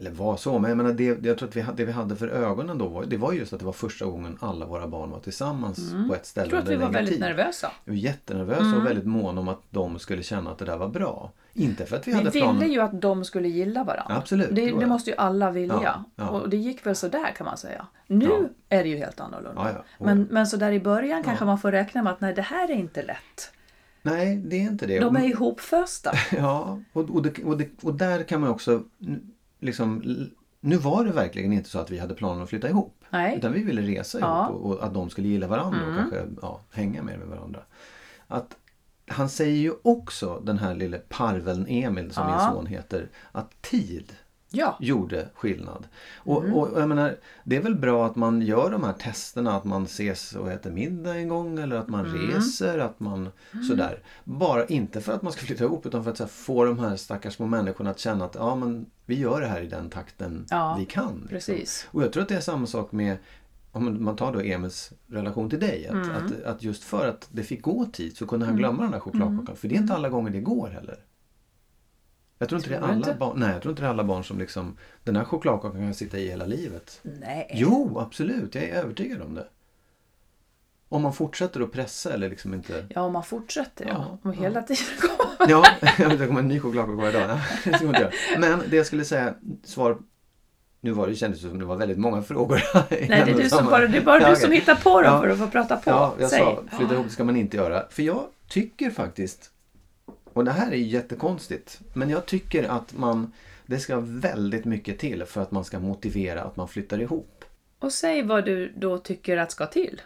[0.00, 2.28] eller var så, men jag menar det, jag tror att vi det vi hade för
[2.28, 5.18] ögonen då, var, det var just att det var första gången alla våra barn var
[5.20, 7.20] tillsammans på ett ställe Jag tror att vi var väldigt tid.
[7.20, 7.72] nervösa.
[7.84, 10.88] Vi var jättenervösa och väldigt måna om att de skulle känna att det där var
[10.88, 11.32] bra.
[11.52, 12.72] Inte för att vi, Vi hade ville planen.
[12.72, 14.16] ju att de skulle gilla varandra.
[14.16, 15.80] Absolut, Det, det måste ju alla vilja.
[15.82, 16.28] Ja, ja.
[16.28, 17.86] Och det gick väl sådär kan man säga.
[18.06, 18.38] Nu Ja.
[18.78, 19.84] är det ju helt annorlunda.
[19.98, 22.70] Men, men så där i början kanske man får räkna med att nej, det här
[22.70, 23.52] är inte lätt.
[24.02, 25.00] Nej, det är inte det.
[25.00, 26.12] De är ihopfösta.
[26.36, 28.70] Ja, och, och, det, och, det, och där kan man också
[29.06, 29.20] mm,
[29.60, 30.02] liksom
[30.60, 33.04] nu var det verkligen inte så att vi hade planen att flytta ihop.
[33.10, 33.36] Nej.
[33.36, 34.48] Utan vi ville resa Ja.
[34.48, 37.60] ihop och, och att de skulle gilla varandra och kanske ja, hänga mer med varandra.
[38.26, 38.56] Att
[39.06, 42.30] han säger ju också, den här lille parveln Emil som Ja.
[42.30, 44.12] min son heter, att tid
[44.52, 44.76] Ja.
[44.80, 45.88] gjorde skillnad.
[46.16, 46.54] Och, Mm.
[46.56, 49.84] och jag menar, det är väl bra att man gör de här testerna, att man
[49.84, 52.30] ses och äter middag en gång eller att man Mm.
[52.30, 53.28] reser, att man
[53.68, 54.02] sådär.
[54.24, 56.96] Bara inte för att man ska flytta ihop utan för att här, få de här
[56.96, 60.46] stackars små människorna att känna att ja, men vi gör det här i den takten
[60.50, 61.04] Ja, vi kan.
[61.12, 61.28] liksom.
[61.28, 61.86] precis.
[61.90, 63.16] Och jag tror att det är samma sak med
[63.72, 65.86] om man tar då Emils relation till dig.
[65.86, 66.10] Att, Mm.
[66.10, 69.00] att, att just för att det fick gå tid så kunde han glömma den här
[69.00, 69.56] chokladkakan.
[69.56, 70.98] För det är inte alla gånger det går heller.
[72.40, 74.24] Jag tror inte det är Tror alla barn, nej, jag tror inte det alla barn
[74.24, 77.00] som liksom Den här chokladkakan kan sitta i hela livet.
[77.02, 77.50] Nej.
[77.54, 78.54] Jo, absolut.
[78.54, 79.46] Jag är övertygad om det.
[80.88, 82.86] Om man fortsätter att pressa eller liksom inte...
[82.94, 84.18] Ja, om man fortsätter ja.
[84.22, 84.42] Ja, ja.
[84.42, 85.50] hela tiden kommer.
[85.50, 85.64] Ja,
[86.18, 87.30] det kommer en ny chokladkaka varje dag.
[87.30, 87.38] Ja,
[87.80, 88.12] det inte.
[88.38, 89.98] Men det jag skulle säga, svar...
[90.80, 92.62] Nu var det, kändes det som det var väldigt många frågor.
[92.90, 95.20] Nej, det är du som bara, det är bara du som hittar på dem Ja.
[95.20, 95.90] för att få prata på.
[95.90, 96.38] Ja, jag Säg.
[96.38, 97.86] sa flytta ihop ska man inte göra.
[97.90, 99.50] För jag tycker faktiskt,
[100.40, 103.32] och det här är jättekonstigt, men jag tycker att man,
[103.66, 107.44] det ska väldigt mycket till för att man ska motivera att man flyttar ihop.
[107.78, 110.00] Och säg vad du då tycker att ska till.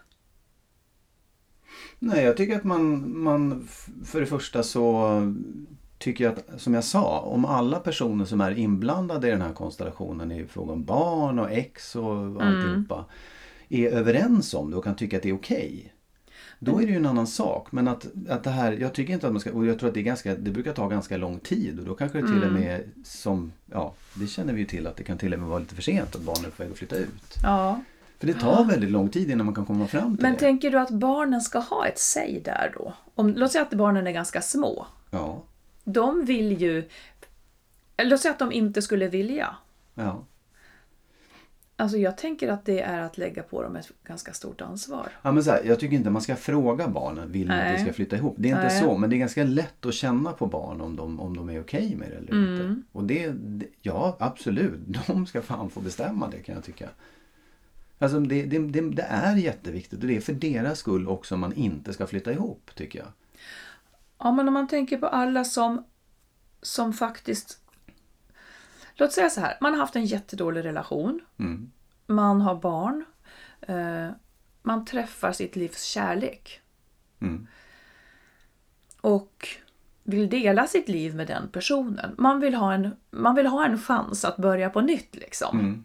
[1.99, 3.69] Nej, jag tycker att man, man
[4.05, 5.11] för det första så
[5.99, 9.53] tycker jag att, som jag sa, om alla personer som är inblandade i den här
[9.53, 13.05] konstellationen i fråga om barn och ex och alltihopa
[13.69, 15.94] är överens om det och kan tycka att det är okej.
[16.65, 17.73] Då är det ju en annan sak.
[17.73, 19.95] Men att, att det här, jag tycker inte att man ska, och jag tror att
[19.95, 22.53] det, är ganska, det brukar ta ganska lång tid och då kanske det till och
[22.53, 25.59] med som, ja, det känner vi ju till att det kan till och med vara
[25.59, 27.35] lite för sent att barnen är på väg att flytta ut.
[27.43, 27.81] Ja.
[28.19, 30.39] För det tar väldigt lång tid innan man kan komma fram till Men det.
[30.39, 32.95] tänker du att barnen ska ha ett säg där då?
[33.15, 34.87] Om, låt säga att barnen är ganska små.
[35.11, 35.43] Ja,
[35.85, 36.89] De vill ju...
[38.03, 39.57] Låt säga att de inte skulle vilja.
[39.95, 40.25] ja.
[41.77, 45.09] Alltså jag tänker att det är att lägga på dem ett ganska stort ansvar.
[45.23, 47.83] Ja, men så här, jag tycker inte man ska fråga barnen, vill ni att vi
[47.85, 48.35] ska flytta ihop?
[48.39, 48.83] Det är inte Nej.
[48.83, 51.61] så, men det är ganska lätt att känna på barn om de, om de är
[51.61, 52.55] okej med det eller Mm.
[52.71, 52.83] inte.
[52.93, 56.89] Och det, det, ja absolut, de ska fan få bestämma det kan jag tycka.
[57.99, 61.53] Alltså det, det, det, det är jätteviktigt och det är för deras skull också man
[61.53, 63.09] inte ska flytta ihop tycker jag.
[64.19, 65.85] Ja, men om man tänker på alla som,
[66.63, 67.61] som faktiskt...
[68.95, 71.21] Låt säga så här, man har haft en jättedålig relation.
[71.39, 71.71] Mm.
[72.07, 73.05] Man har barn.
[73.61, 74.11] Eh,
[74.63, 76.61] man träffar sitt livs kärlek.
[77.21, 77.47] Mm.
[79.01, 79.49] Och
[80.03, 82.15] vill dela sitt liv med den personen.
[82.19, 85.61] Man vill ha en, man vill ha en chans att börja på nytt liksom.
[85.61, 85.85] Mm.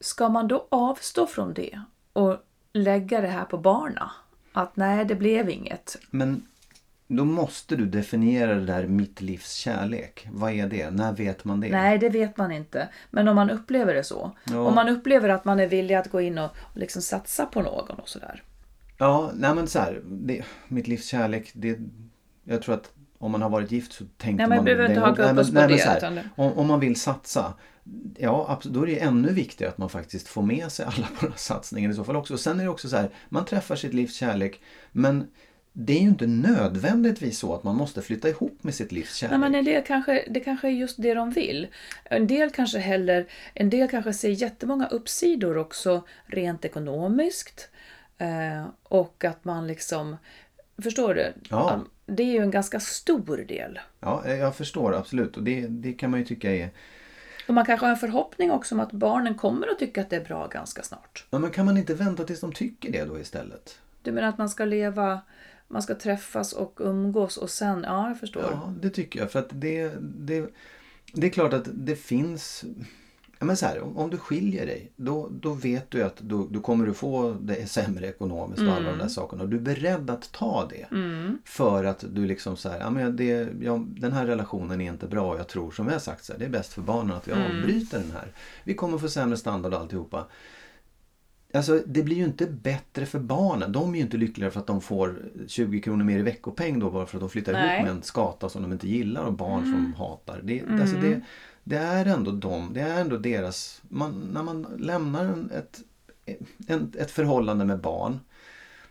[0.00, 1.80] Ska man då avstå från det
[2.12, 2.36] och
[2.72, 4.10] lägga det här på barna?
[4.52, 5.96] Att nej, det blev inget.
[6.10, 6.46] Men
[7.08, 10.26] då måste du definiera det där mitt livs kärlek.
[10.32, 10.90] Vad är det?
[10.90, 11.68] När vet man det?
[11.68, 12.88] Nej, det vet man inte.
[13.10, 14.36] Men om man upplever det så.
[14.44, 14.58] Ja.
[14.60, 17.62] Om man upplever att man är villig att gå in och och liksom satsa på
[17.62, 18.42] någon och sådär.
[18.98, 21.78] Ja, nej men så här, det, mitt livs kärlek, det,
[22.44, 24.64] jag tror att om man har varit gift så tänkte Nej, men man...
[24.64, 26.52] vi behöver inte haka nej, upp men- oss på nej, men det, här, det- om,
[26.52, 27.54] om man vill satsa,
[28.18, 31.20] ja absolut, då är det ännu viktigare att man faktiskt får med sig alla på
[31.20, 32.34] den här satsningen i så fall också.
[32.34, 34.60] Och sen är det också så här, man träffar sitt livs kärlek,
[34.92, 35.26] men
[35.80, 39.30] det är ju inte nödvändigtvis så att man måste flytta ihop med sitt livs kärlek.
[39.30, 41.66] Nej, men en del kanske, det kanske är just det de vill.
[42.04, 47.68] En del kanske heller, en del kanske ser jättemånga uppsidor också rent ekonomiskt.
[48.18, 50.16] Eh, och att man liksom,
[50.82, 51.32] förstår du?
[51.50, 51.84] Ja.
[52.06, 53.78] Det är ju en ganska stor del.
[54.00, 56.70] Ja, jag förstår absolut och det, det kan man ju tycka är...
[57.48, 60.16] Och man kanske har en förhoppning också om att barnen kommer att tycka att det
[60.16, 61.26] är bra ganska snart.
[61.30, 63.78] Ja, men kan man inte vänta tills de tycker det då istället?
[64.02, 65.20] Du menar att man ska leva,
[65.68, 68.42] man ska träffas och umgås och sen, ja jag förstår.
[68.42, 69.32] Ja, det tycker jag.
[69.32, 70.50] För att det, det,
[71.12, 72.64] det är klart att det finns...
[73.40, 76.46] Ja, men så här, om, om du skiljer dig, då, då vet du att då,
[76.50, 79.42] då kommer du få det sämre ekonomiskt och alla de där sakerna.
[79.42, 80.86] Och du är beredd att ta det.
[81.44, 85.06] För att du liksom så här, ja, men det, ja, den här relationen är inte
[85.06, 85.36] bra.
[85.36, 87.32] Jag tror som jag har sagt, så här, det är bäst för barnen att vi
[87.32, 88.32] avbryter den här.
[88.64, 90.26] Vi kommer få sämre standard och alltihopa.
[91.54, 93.72] Alltså det blir ju inte bättre för barnen.
[93.72, 96.90] De är ju inte lyckligare för att de får 20 kronor mer i veckopeng då
[96.90, 97.74] bara för att de flyttar Nej.
[97.74, 100.40] ihop med en skata som de inte gillar och barn som hatar.
[100.42, 101.20] Det, alltså det,
[101.64, 103.82] det är ändå de, det är ändå deras...
[103.88, 105.80] Man, när man lämnar en, ett,
[106.66, 108.20] en, ett förhållande med barn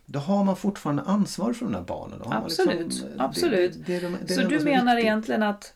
[0.09, 2.21] då har man fortfarande ansvar för de där barnen.
[2.25, 3.85] Man Absolut, liksom- absolut.
[3.85, 5.05] Det, det, det, Så du menar viktigt.
[5.05, 5.73] egentligen att,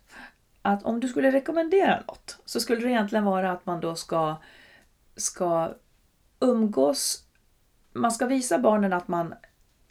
[0.61, 4.35] att om du skulle rekommendera något så skulle det egentligen vara att man då ska,
[5.15, 5.73] ska
[6.41, 7.23] umgås,
[7.93, 9.34] man ska visa barnen att man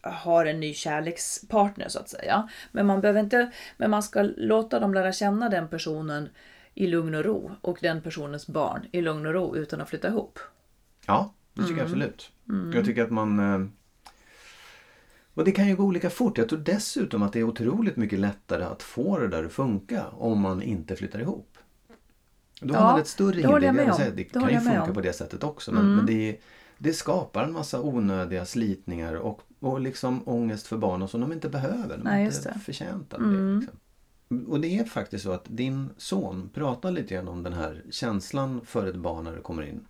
[0.02, 2.48] har en ny kärlekspartner så att säga.
[2.72, 6.28] Men man behöver inte, men man ska låta dem lära känna den personen
[6.74, 10.08] i lugn och ro och den personens barn i lugn och ro utan att flytta
[10.08, 10.38] ihop.
[11.06, 12.30] Ja, det tycker jag absolut.
[12.74, 13.38] Jag tycker att man...
[13.38, 13.68] eh,
[15.34, 16.38] Och det kan ju gå olika fort.
[16.38, 20.06] Jag tror dessutom att det är otroligt mycket lättare att få det där att funka
[20.08, 21.49] om man inte flyttar ihop.
[22.60, 23.42] Då Ja, har man ett större
[23.96, 24.94] säga, Det Det kan ju funka om.
[24.94, 25.72] på det sättet också.
[25.72, 26.36] Men, men det, är-
[26.78, 31.48] det skapar en massa onödiga slitningar och, och liksom ångest för barnen som de inte
[31.48, 31.88] behöver.
[31.88, 32.48] De är Nej, inte det.
[32.48, 32.60] Mm.
[32.60, 33.54] förtjänta av det.
[33.60, 33.76] Liksom.
[34.48, 38.60] Och det är faktiskt så att din son pratar lite grann om den här känslan
[38.64, 39.86] för ett barn när det kommer in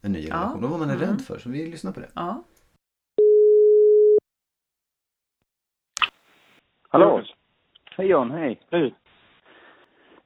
[0.00, 0.34] en ny Ja.
[0.34, 0.40] Mm.
[0.40, 0.64] relation.
[0.64, 1.38] Och vad man är rädd för.
[1.38, 2.08] Så vi lyssnar på det.
[2.14, 2.42] Ja.
[6.88, 7.22] Hallå?
[7.96, 8.60] Hej John, hej.
[8.70, 8.94] Hej.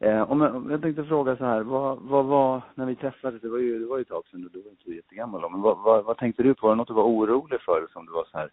[0.00, 3.42] Eh, om jag, om jag tänkte fråga så här, vad, vad var, när vi träffades,
[3.42, 5.40] det var ju, det var ju ett tag sedan och du var inte så jättegammal
[5.40, 6.66] då, men vad, vad, vad tänkte du på?
[6.66, 8.48] Var det något du var orolig för som du var så här,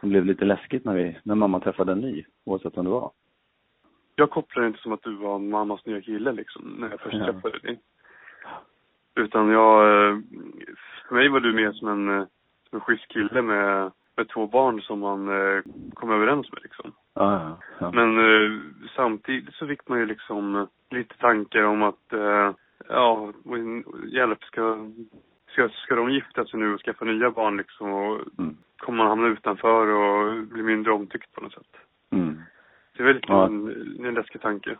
[0.00, 3.10] som blev lite läskigt när vi, när mamma träffade en ny, oavsett vem det var?
[4.14, 7.16] Jag kopplar det inte som att du var mammas nya kille liksom, när jag först
[7.16, 7.24] Ja.
[7.32, 7.80] träffade dig.
[9.14, 10.18] Utan jag, eh,
[11.08, 12.26] för mig var du mer som en, eh,
[12.68, 15.62] som en schysst kille med, med två barn som man eh,
[15.94, 16.92] kom överens med liksom.
[17.14, 17.90] Ja, ja, ja.
[17.94, 18.60] Men eh,
[18.96, 22.50] samtidigt så fick man ju liksom eh, lite tankar om att, eh,
[22.88, 23.32] ja,
[24.06, 24.90] hjälp, ska,
[25.52, 28.56] ska, ska de gifta sig nu och skaffa nya barn liksom och Mm.
[28.76, 31.76] kommer man hamna utanför och bli mindre omtyckt på något sätt.
[32.10, 32.40] Mm.
[32.96, 33.46] Det är väldigt Ja.
[33.46, 34.76] en, en läskig tanke.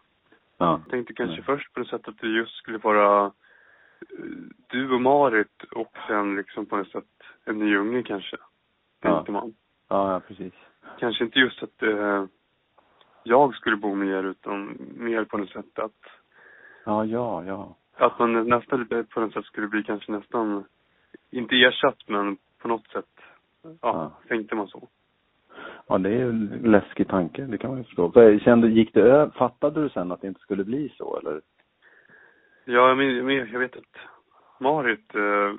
[0.58, 0.80] Ja.
[0.84, 3.30] Jag tänkte kanske först på det sättet att det just skulle vara eh,
[4.66, 7.04] du och Marit och sen liksom på något sätt
[7.44, 8.36] en ny unge kanske.
[9.00, 9.14] Ja.
[9.14, 9.54] Tänkte man.
[9.88, 10.52] Ja, ja, precis.
[10.98, 12.24] Kanske inte just att eh,
[13.22, 15.92] jag skulle bo med er utan mer på något sätt att,
[16.84, 17.76] Ja, ja, ja.
[17.96, 20.64] att man nästan på något sätt skulle bli kanske nästan,
[21.30, 23.20] inte ersatt men på något sätt,
[23.62, 24.12] ja, Ja.
[24.28, 24.88] tänkte man så.
[25.86, 28.12] Ja, det är ju en läskig tanke, det kan man ju förstå.
[28.12, 31.40] För Kände, gick det fattade du sen att det inte skulle bli så eller?
[32.64, 33.96] Ja, men, men jag vet att
[34.60, 35.54] Marit eh,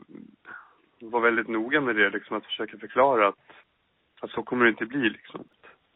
[1.00, 3.40] var väldigt noga med det, liksom att försöka förklara att,
[4.22, 5.44] att så kommer det inte bli liksom.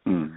[0.06, 0.36] Mm.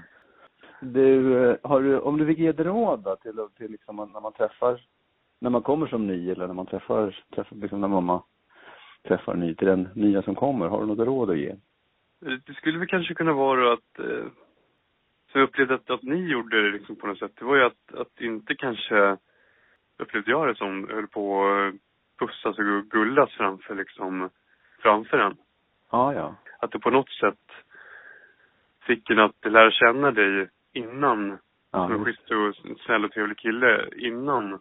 [0.81, 4.21] Du, eh, har du, om du fick ge ett råd då till, till liksom när
[4.21, 4.81] man träffar,
[5.41, 8.23] när man kommer som ny eller när man träffar, träffar liksom när mamma
[9.09, 11.55] träffar ny till den nya som kommer, har du något råd att ge?
[12.47, 14.27] Det skulle väl kanske kunna vara att, eh,
[15.33, 17.65] som jag upplevde att, att ni gjorde det liksom på något sätt, det var ju
[17.65, 19.17] att, att inte kanske,
[19.99, 21.75] upplevde jag det som, höll på att
[22.19, 24.31] pussas och gullas framför liksom,
[24.85, 25.37] framför en.
[25.91, 26.35] Ja, ja.
[26.59, 27.47] Att det på något sätt
[28.87, 31.39] fick en att lära känna dig innan,
[31.73, 34.61] Ja, som en schysst och snäll och trevlig kille, innan man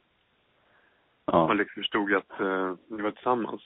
[1.25, 1.53] ja.
[1.53, 3.61] liksom förstod att eh, ni var tillsammans.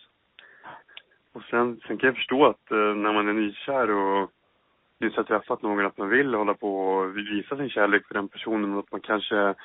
[1.34, 4.32] Och sen, sen kan jag förstå att eh, när man är nykär och
[5.00, 8.28] just har träffat någon att man vill hålla på och visa sin kärlek för den
[8.28, 9.56] personen och att man kanske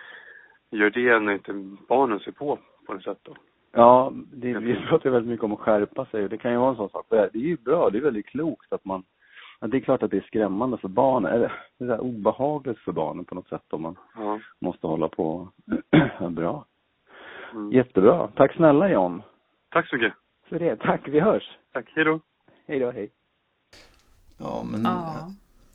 [0.70, 1.52] gör det när inte
[1.88, 3.36] barnen ser på på något sätt då.
[3.72, 6.56] Ja, det, vi pratar ju väldigt mycket om att skärpa sig och det kan ju
[6.58, 7.06] vara en sån sak.
[7.08, 9.02] Det är ju bra, det är väldigt klokt att man
[9.60, 12.92] Ja, det är klart att det är skrämmande för barnen, eller det är obehagligt för
[12.92, 14.38] barnen på något sätt om man Ja.
[14.60, 15.48] måste hålla på.
[16.30, 16.64] Bra.
[17.52, 17.72] Mm.
[17.72, 18.28] Jättebra.
[18.36, 19.22] Tack snälla John.
[19.70, 20.12] Tack så mycket.
[20.48, 20.76] För det.
[20.76, 21.58] Tack, vi hörs.
[21.72, 22.20] Tack, hej då.
[22.66, 23.10] Hej då, hej.
[24.38, 25.14] Ja, men, Ja.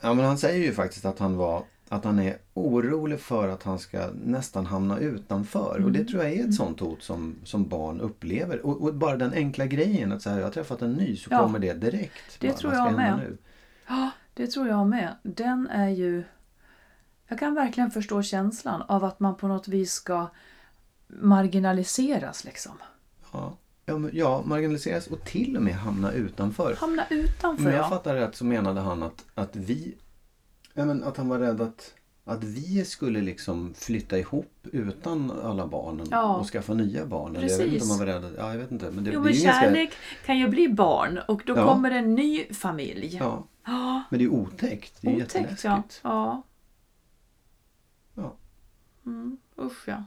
[0.02, 3.62] ja, men han säger ju faktiskt att han var att han är orolig för att
[3.62, 5.80] han ska nästan hamna utanför.
[5.84, 8.66] Och det tror jag är ett sånt hot som, som barn upplever.
[8.66, 11.28] Och, och bara den enkla grejen att så här, jag har träffat en ny så
[11.30, 11.42] Ja.
[11.42, 12.40] kommer det direkt.
[12.40, 13.16] Det Bara, tror jag med.
[13.18, 13.38] Nu?
[13.88, 15.16] Ja, det tror jag med.
[15.22, 16.24] Den är ju...
[17.28, 20.26] Jag kan verkligen förstå känslan av att man på något vis ska
[21.06, 22.72] marginaliseras liksom.
[23.32, 23.56] Ja.
[24.12, 26.76] Ja, marginaliseras och till och med hamna utanför.
[26.80, 27.88] Hamna utanför Om jag ja.
[27.88, 29.94] fattar rätt så menade han att, att vi...
[30.78, 35.66] Ja, men att han var rädd att, att vi skulle liksom flytta ihop utan alla
[35.66, 36.36] barnen Ja.
[36.36, 37.36] och skaffa nya barn.
[37.36, 37.90] Eller jag vet inte om Precis.
[37.90, 38.90] han var rädd Ja, jag vet inte.
[38.90, 39.92] Men det, Jo men kärlek
[40.26, 41.64] kan ju bli barn och då Ja.
[41.66, 43.16] kommer en ny familj.
[43.20, 44.98] Ja, Ja, men det är otäckt.
[45.02, 46.00] Det är otäckt jätteläskigt.
[46.04, 46.42] ja.
[48.14, 48.34] Ja.
[49.06, 50.04] Mm, usch ja.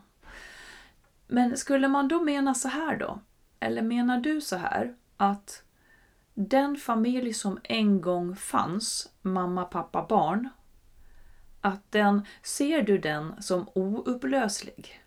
[1.28, 3.20] Men skulle man då mena så här då?
[3.60, 5.64] Eller menar du så här att
[6.34, 10.50] den familj som en gång fanns, mamma, pappa, barn,
[11.62, 15.01] att den, ser du den som oupplöslig?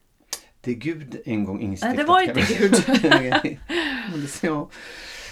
[0.61, 1.97] Det Gud en gång instiftat.
[1.97, 3.59] Nej, det var inte Gud.
[4.43, 4.71] Ja.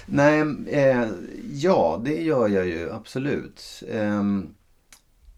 [0.06, 1.08] Nej, eh,
[1.52, 3.82] ja det gör jag ju absolut.
[3.90, 4.54] Ehm,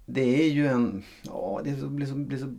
[0.07, 2.55] det är ju en, ja det är blir så, blir så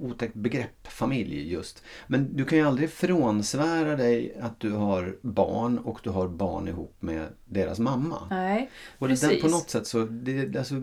[0.00, 1.82] otäckt begrepp, familj just.
[2.06, 6.68] Men du kan ju aldrig frånsvära dig att du har barn och du har barn
[6.68, 8.26] ihop med deras mamma.
[8.30, 9.42] Nej, Och precis.
[9.42, 10.74] på något sätt så, det, alltså,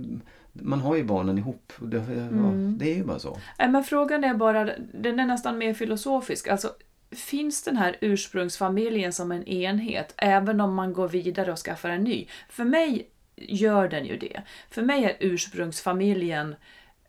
[0.61, 1.73] man har ju barnen ihop.
[1.81, 2.77] Det, ja, Mm.
[2.77, 3.37] det är ju bara så.
[3.59, 6.47] Nej, men frågan är bara, den är nästan mer filosofisk.
[6.47, 6.73] Alltså,
[7.11, 12.03] finns den här ursprungsfamiljen som en enhet även om man går vidare och skaffar en
[12.03, 12.27] ny?
[12.49, 14.41] För mig gör den ju det.
[14.69, 16.55] För mig är ursprungsfamiljen,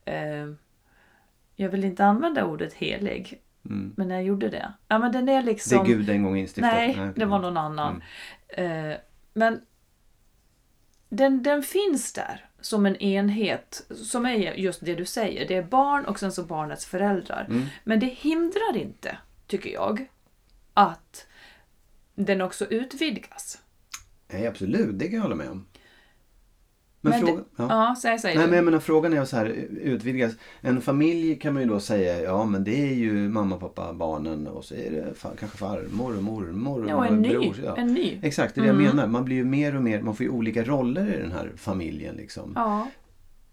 [0.04, 0.46] eh,
[1.56, 3.92] jag vill inte använda ordet helig, Mm.
[3.96, 4.72] men jag gjorde det.
[4.88, 5.86] Ja, men den är Det liksom...
[5.86, 6.72] Gud en gång instiftat.
[6.74, 8.02] Nej, det var någon annan.
[8.48, 8.92] Eh,
[9.34, 9.60] men
[11.08, 15.48] den, den finns där som en enhet, som är just det du säger.
[15.48, 17.46] Det är barn och sen så barnets föräldrar.
[17.48, 17.66] Mm.
[17.84, 20.08] Men det hindrar inte, tycker jag,
[20.74, 21.26] att
[22.14, 23.58] den också utvidgas.
[24.32, 24.98] Nej, absolut.
[24.98, 25.66] Det kan jag hålla med om.
[27.00, 27.44] Men, Men frågan...
[27.56, 27.66] Ja.
[27.68, 28.50] ja, säg, säg Nej, du.
[28.50, 29.46] men jag menar, frågan är så här,
[29.82, 30.32] utvidgas.
[30.60, 34.46] En familj kan man ju då säga, ja men det är ju mamma, pappa, barnen
[34.46, 37.28] och så är det fa- kanske farmor och mormor och Ja, en ny.
[37.28, 37.56] bror.
[37.64, 37.76] Ja.
[37.76, 38.18] En ny.
[38.22, 38.84] Exakt, det är det Mm.
[38.84, 39.08] jag menar.
[39.08, 42.14] Man blir ju mer och mer, man får ju olika roller i den här familjen
[42.16, 42.52] liksom.
[42.56, 42.88] Ja,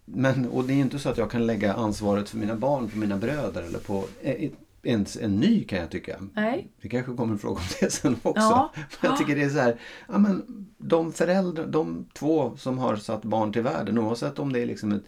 [0.05, 2.89] Men, och det är ju inte så att jag kan lägga ansvaret för mina barn
[2.89, 4.49] på mina bröder eller på eh,
[4.85, 6.17] ens en ny kan jag tycka.
[6.33, 6.71] nej.
[6.81, 8.41] Vi kanske kommer en fråga om det sen också.
[8.41, 8.71] Ja.
[8.75, 12.95] Men jag tycker det är så här, ja men de föräldrar, de två som har
[12.95, 15.03] satt barn till världen oavsett om det är liksom ett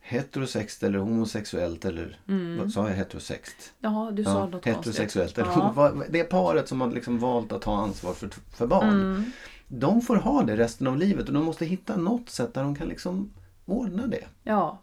[0.00, 2.20] heterosext eller homosexuellt eller
[2.58, 3.72] vad sa jag heterosext?
[3.80, 5.38] Ja, du sa Ja, något heterosexuellt.
[5.38, 5.92] Eller, Ja.
[6.08, 8.88] Det paret som har liksom valt att ta ansvar för, för barn.
[8.88, 9.24] Mm.
[9.68, 12.74] De får ha det resten av livet och de måste hitta något sätt där de
[12.74, 13.30] kan liksom
[13.64, 14.24] ordna det.
[14.42, 14.82] Ja.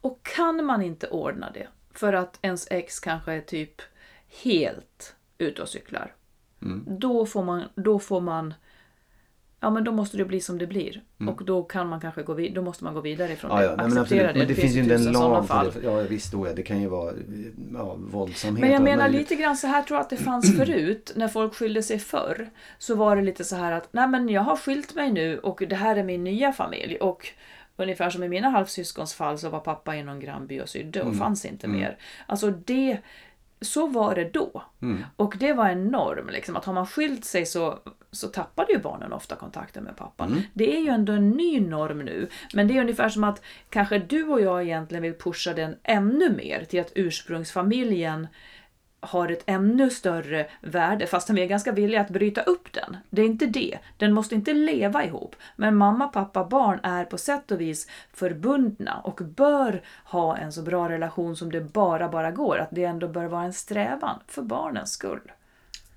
[0.00, 1.66] Och kan man inte ordna det
[1.98, 3.82] för att ens ex kanske är typ
[4.42, 6.14] helt ute och cyklar.
[6.62, 6.84] Mm.
[6.86, 8.54] Då får man, då får man
[9.60, 11.02] Ja men då måste det bli som det blir.
[11.20, 11.34] Mm.
[11.34, 13.64] Och då kan man kanske gå vidare, då måste man gå vidare ifrån Ja, det.
[13.64, 14.36] ja, nej, men, Acceptera absolut.
[14.36, 15.86] men det finns ju inte en lag för det.
[15.86, 17.12] Ja visst, då, ja, det kan ju vara
[17.74, 18.60] ja, våldsamhet.
[18.60, 21.54] Men jag menar lite grann så här tror jag att det fanns förut, när folk
[21.54, 22.50] skilde sig förr.
[22.78, 25.62] Så var det lite så här att, nej men jag har skilt mig nu och
[25.68, 26.96] det här är min nya familj.
[26.96, 27.28] Och
[27.82, 31.06] ungefär som i mina halvsyskons fall så var pappa i någon grannby och sydde och
[31.06, 31.18] Mm.
[31.18, 31.98] fanns inte mer.
[32.26, 32.98] Alltså det,
[33.60, 34.62] så var det då.
[34.82, 35.04] Mm.
[35.16, 37.78] Och det var en norm, liksom, att har man skilt sig så,
[38.10, 40.28] så tappade ju barnen ofta kontakten med pappan.
[40.28, 40.42] Mm.
[40.54, 42.28] Det är ju ändå en ny norm nu.
[42.54, 46.30] Men det är ungefär som att kanske du och jag egentligen vill pusha den ännu
[46.36, 48.26] mer till att ursprungsfamiljen
[49.00, 52.96] har ett ännu större värde fastän vi är ganska villiga att bryta upp den.
[53.10, 53.78] Det är inte det.
[53.96, 55.36] Den måste inte leva ihop.
[55.56, 60.62] Men mamma, pappa, barn är på sätt och vis förbundna och bör ha en så
[60.62, 62.58] bra relation som det bara, bara går.
[62.58, 65.32] Att det ändå bör vara en strävan för barnens skull.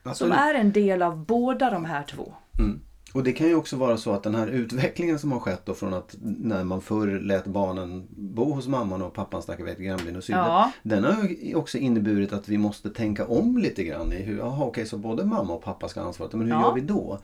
[0.04, 0.38] Som Absolut.
[0.38, 2.34] är en del av båda de här två.
[2.60, 2.82] Mm.
[3.14, 5.74] Och det kan ju också vara så att den här utvecklingen som har skett då
[5.74, 9.86] från att när man förr lät barnen bo hos mamman och pappan stack iväg till
[9.86, 10.40] grannbyn och sydde.
[10.40, 10.72] Ja.
[10.84, 14.66] Den har ju också inneburit att vi måste tänka om lite grann i hur, jaha
[14.66, 16.62] okej så både mamma och pappa ska ha ansvaret, men hur Ja.
[16.62, 17.20] gör vi då?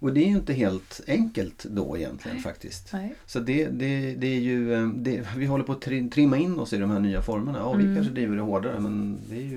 [0.00, 2.92] Och det är ju inte helt enkelt då egentligen faktiskt.
[2.92, 3.14] Nej.
[3.26, 6.58] Så det, det, det är ju, eh, det, vi håller på att tri- trimma in
[6.58, 7.58] oss i de här nya formerna.
[7.58, 7.96] Ja, vi Mm.
[7.96, 9.56] kanske driver det hårdare men det är ju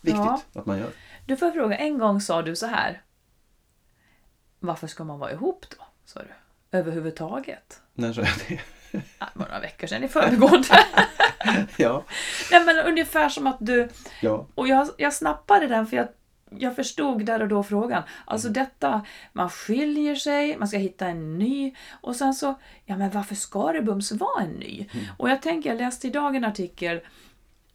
[0.00, 0.40] viktigt Ja.
[0.52, 0.88] att man gör.
[1.26, 3.00] Du får fråga, en gång sa du så här.
[4.66, 5.84] Varför ska man vara ihop då?
[6.04, 6.78] Sa du.
[6.78, 7.80] Överhuvudtaget.
[7.94, 8.60] När sa jag det?
[9.18, 10.68] Ja, Det var några veckor sedan i föregående.
[11.76, 12.04] ja.
[12.50, 13.88] Nej, men ungefär som att du...
[14.20, 14.46] ja.
[14.54, 16.08] Och jag, jag snappade den för jag,
[16.50, 18.02] jag förstod där och då frågan.
[18.24, 22.54] Alltså detta, man skiljer sig, man ska hitta en ny och sen så,
[22.84, 24.88] ja men varför ska det bums vara en ny?
[25.18, 27.00] Och jag tänker, jag läste idag en artikel,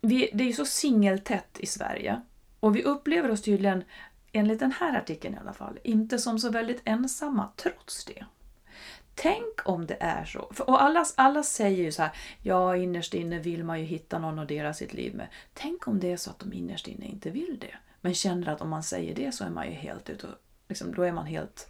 [0.02, 2.22] vi, det är ju så singeltätt i Sverige
[2.60, 3.84] och vi upplever oss tydligen,
[4.32, 8.26] enligt den här artikeln i alla fall, inte som så väldigt ensamma trots det.
[9.16, 10.48] Tänk om det är så.
[10.52, 12.12] För, och alla, alla säger ju så här,
[12.42, 15.28] ja innerst inne vill man ju hitta någon att dela sitt liv med.
[15.54, 17.76] Tänk om det är så att de innerst inne inte vill det.
[18.02, 20.34] Men känner att om man säger det så är man ju helt ute och
[20.68, 21.70] liksom, då är man helt...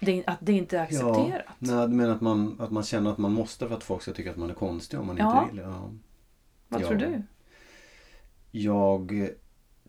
[0.00, 1.44] Det, att det inte är accepterat.
[1.46, 4.02] Ja, nej, du menar att man, att man känner att man måste för att folk
[4.02, 5.42] ska tycka att man är konstig om man Ja.
[5.42, 5.64] inte vill?
[5.64, 5.90] Ja.
[6.68, 6.86] Vad ja.
[6.86, 7.22] tror du?
[8.50, 9.30] Jag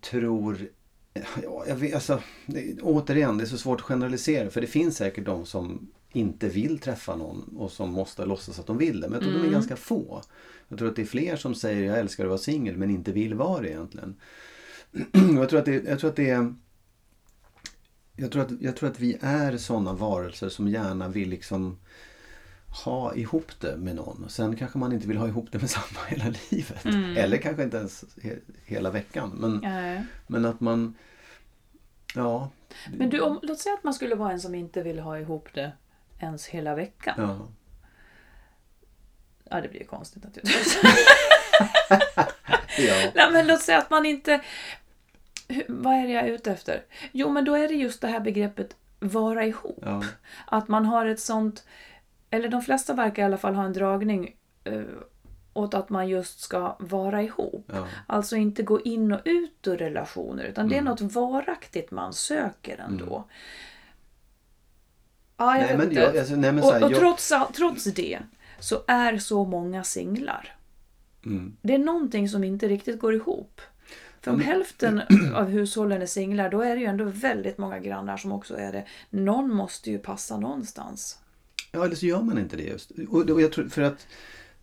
[0.02, 0.70] tror...
[1.14, 4.98] Ja, jag vet, alltså, det, återigen, det är så svårt att generalisera för det finns
[4.98, 9.08] säkert de som inte vill träffa någon och som måste låtsas att de vill det.
[9.10, 9.54] Men jag tror de är Mm.
[9.54, 10.22] ganska få.
[10.68, 13.12] Jag tror att det är fler som säger jag älskar att vara singel men inte
[13.12, 14.16] vill vara det egentligen.
[15.36, 16.56] jag tror att det, jag tror att det är...
[18.16, 21.78] Jag tror, att, jag tror att vi är sådana varelser som gärna vill liksom
[22.72, 24.30] ha ihop det med någon.
[24.30, 26.86] Sen kanske man inte vill ha ihop det med samma hela livet.
[26.86, 27.18] Mm.
[27.18, 29.32] Eller kanske inte ens he, hela veckan.
[29.36, 30.06] Men, Nej.
[30.28, 30.96] men att man...
[32.16, 32.50] Ja.
[32.98, 35.50] Men du, om, låt säga att man skulle vara en som inte vill ha ihop
[35.54, 35.72] det
[36.20, 37.16] ens hela veckan.
[37.18, 37.48] Ja.
[39.50, 40.80] Ja, det blir ju konstigt naturligtvis.
[42.78, 43.12] ja.
[43.16, 44.42] Nej, men låt säga att man inte...
[45.68, 46.84] Vad är det jag är ute efter?
[47.12, 49.80] Jo, men då är det just det här begreppet vara ihop.
[49.82, 50.04] ja.
[50.46, 51.66] Att man har ett sånt...
[52.34, 54.82] Eller de flesta verkar i alla fall ha en dragning eh,
[55.54, 57.72] åt att man just ska vara ihop.
[57.74, 57.88] ja.
[58.08, 60.92] Alltså inte gå in och ut ur relationer, utan det är Mm.
[60.92, 63.26] något varaktigt man söker ändå.
[65.38, 68.20] Ja, jag Nej men, jag, alltså, nej, men och här, och jag, trots, trots det
[68.60, 70.56] så är så många singlar.
[71.26, 73.62] mm, Det är någonting som inte riktigt går ihop.
[74.22, 75.02] För om men- hälften
[75.36, 78.72] av hushållen är singlar, då är det ju ändå väldigt många grannar som också är
[78.72, 78.86] det.
[79.10, 81.20] Någon måste ju passa någonstans.
[81.72, 82.92] Ja, eller så gör man inte det just.
[83.10, 84.08] Och, jag tror, för att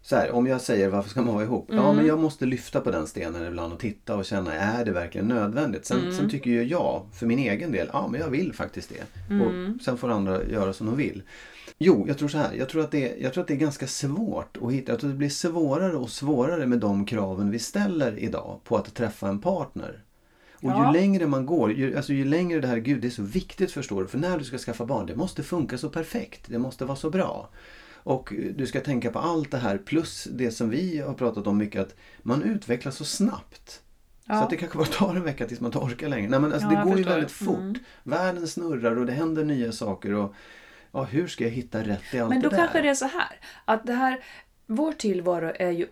[0.03, 1.67] så här, om jag säger varför ska man vara ihop?
[1.69, 1.97] Ja Mm.
[1.97, 5.27] men jag måste lyfta på den stenen ibland och titta och känna är det verkligen
[5.29, 5.87] nödvändigt?
[5.87, 6.13] Sen, Mm.
[6.13, 9.35] sen tycker ju jag för min egen del, ja men jag vill faktiskt det.
[9.35, 9.47] Mm.
[9.77, 11.23] Och sen får andra göra som de vill.
[11.79, 12.53] Jo, jag tror så här.
[12.59, 14.93] Jag tror, att det, jag tror att det är ganska svårt att hitta.
[14.93, 18.77] Jag tror att det blir svårare och svårare med de kraven vi ställer idag på
[18.77, 20.03] att träffa en partner.
[20.63, 20.87] Och Ja.
[20.87, 23.73] ju längre man går, ju, alltså ju längre det här, gud det är så viktigt
[23.73, 24.09] förstår du.
[24.09, 26.41] För när du ska skaffa barn, det måste funka så perfekt.
[26.47, 27.49] Det måste vara så bra.
[28.03, 31.57] Och du ska tänka på allt det här plus det som vi har pratat om
[31.59, 33.83] mycket att man utvecklas så snabbt.
[34.25, 34.35] Ja.
[34.35, 36.31] Så att det kanske bara tar en vecka tills man inte orkar längre.
[36.31, 37.59] Nej men alltså Ja, det går ju väldigt fort.
[37.59, 37.75] Mm.
[38.03, 40.15] Världen snurrar och det händer nya saker.
[40.15, 40.35] Och
[40.93, 42.63] ja, hur ska jag hitta rätt i allt Men då det där?
[42.63, 44.25] kanske det är så här, att det här,
[44.67, 45.87] vår tillvaro är ju,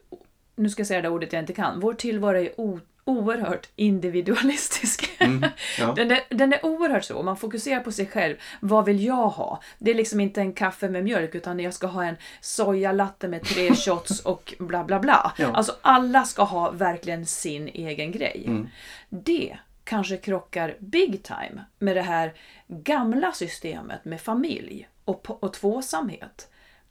[0.57, 5.11] nu ska jag säga det ordet jag inte kan, vår tillvaro är o, oerhört individualistisk.
[5.19, 5.93] Mm, ja.
[5.97, 8.37] Den, är, den är oerhört så, man fokuserar på sig själv.
[8.61, 9.63] Vad vill jag ha?
[9.79, 13.43] Det är liksom inte en kaffe med mjölk utan jag ska ha en sojalatte med
[13.43, 15.33] tre shots och bla bla bla.
[15.39, 15.53] Ja.
[15.53, 18.45] Alltså alla ska ha verkligen sin egen grej.
[18.47, 18.69] Mm.
[19.09, 22.35] Det kanske krockar big time med det här
[22.69, 26.51] gamla systemet med familj och, och tvåsamhet.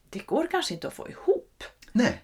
[0.09, 1.63] Det går kanske inte att få ihop.
[1.91, 2.21] Nej.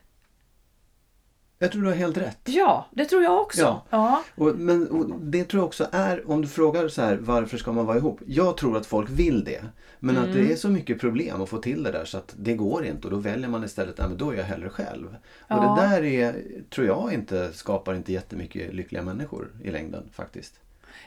[1.62, 2.40] Jag tror du har helt rätt.
[2.46, 3.62] Ja, det tror jag också.
[3.62, 3.86] Ja.
[3.90, 4.24] Ja.
[4.36, 7.72] Och, men och det tror jag också är, om du frågar så här, varför ska
[7.72, 8.20] man vara ihop?
[8.26, 9.62] Jag tror att folk vill det.
[10.00, 10.38] Men att Mm.
[10.38, 13.08] det är så mycket problem att få till det där så att det går inte
[13.08, 15.08] och då väljer man istället, men då är jag hellre själv.
[15.08, 15.14] Och
[15.48, 15.76] Ja.
[15.80, 16.36] det där är,
[16.70, 20.60] tror jag inte skapar inte jättemycket lyckliga människor i längden faktiskt.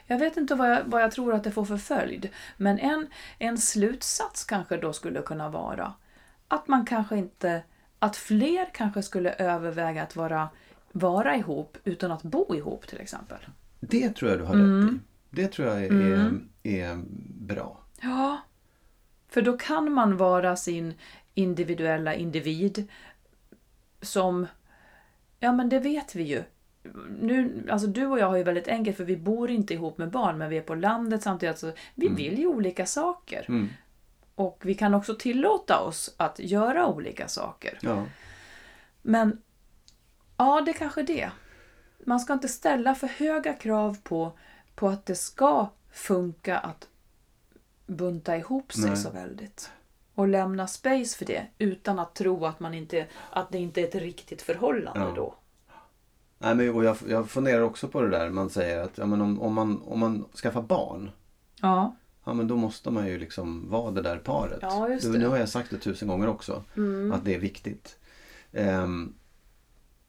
[0.07, 2.29] Jag vet inte vad jag, vad jag tror att det får för följd.
[2.57, 3.07] Men en,
[3.39, 5.93] en slutsats kanske då skulle kunna vara
[6.47, 7.61] att man kanske inte,
[8.05, 10.49] att fler kanske skulle överväga att vara,
[10.91, 13.37] vara ihop utan att bo ihop till exempel.
[13.79, 14.85] Det tror jag du har Mm.
[14.87, 14.99] rätt i.
[15.29, 16.31] Det tror jag är, är,
[16.63, 16.99] är
[17.39, 17.79] bra.
[18.01, 18.37] Ja,
[19.29, 20.93] för då kan man vara sin
[21.33, 22.87] individuella individ
[24.01, 24.47] som,
[25.39, 26.43] ja men det vet vi ju,
[27.21, 30.11] nu, alltså du och jag har ju väldigt enkelt för vi bor inte ihop med
[30.11, 31.57] barn men vi är på landet samtidigt.
[31.57, 33.45] Så vi vill ju olika saker.
[33.47, 33.69] Mm.
[34.35, 37.79] Och vi kan också tillåta oss att göra olika saker.
[37.81, 38.05] Ja.
[39.01, 39.41] Men
[40.37, 41.31] ja, det är kanske det.
[42.05, 44.37] Man ska inte ställa för höga krav på,
[44.75, 46.87] på att det ska funka att
[47.85, 48.97] bunta ihop sig Nej.
[48.97, 49.71] så väldigt.
[50.15, 53.87] Och lämna space för det utan att tro att, man inte, att det inte är
[53.87, 55.13] ett riktigt förhållande Ja.
[55.15, 55.35] då.
[56.37, 59.21] Nej, men, och jag, jag funderar också på det där man säger att ja, men
[59.21, 61.11] om, om, man, om man skaffar barn
[61.61, 61.95] Ja,
[62.25, 64.59] Ja men då måste man ju liksom vara det där paret.
[64.61, 65.17] Ja, just det.
[65.17, 66.63] Nu har jag sagt det tusen gånger också.
[66.77, 67.11] Mm.
[67.11, 67.97] Att det är viktigt.
[68.53, 69.13] Ehm,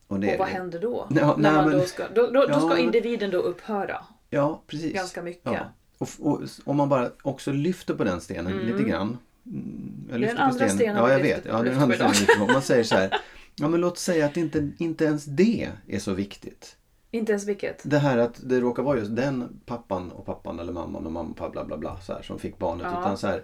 [0.06, 1.06] och det, och vad händer då?
[1.10, 4.04] Ja, När nej, man men- då ska, då, då, då Ja, ska individen då upphöra
[4.30, 4.92] Ja, precis.
[4.94, 5.52] ganska mycket.
[5.52, 5.72] Ja.
[5.98, 8.66] Och, och om man bara också lyfter på den stenen Mm.
[8.66, 9.18] lite grann.
[9.46, 11.44] Mm, Jag den lyfter andra stenen Ja, vi jag vet.
[11.44, 12.52] Ja, det den andra stenen.
[12.52, 13.10] Man säger så här.
[13.56, 16.76] Ja, men låt säga att inte, inte ens det är så viktigt.
[17.16, 17.80] Inte ens vilket.
[17.82, 21.48] Det här att det råkar vara just den pappan och pappan eller mamman och mamma
[21.52, 22.86] bla bla bla så här, som fick barnet.
[22.92, 23.00] Ja.
[23.00, 23.42] Utan så här,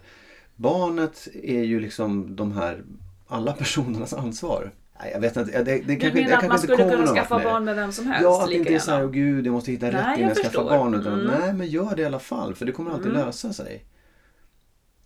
[0.57, 2.83] barnet är ju liksom de här
[3.29, 4.71] alla personernas ansvar.
[5.01, 5.63] Nej, jag vet inte.
[5.63, 8.07] Det, det, Du kanske, menar att man skulle kunna skaffa med barn med vem som
[8.07, 8.23] helst?
[8.23, 9.09] Ja, att det inte är så här, gärna.
[9.09, 10.95] åh gud, jag måste hitta rätt Nej, innan jag jag skaffar barn.
[10.95, 11.41] Utan, Mm.
[11.41, 13.27] Nej, men gör det i alla fall, för det kommer alltid Mm.
[13.27, 13.85] lösa sig.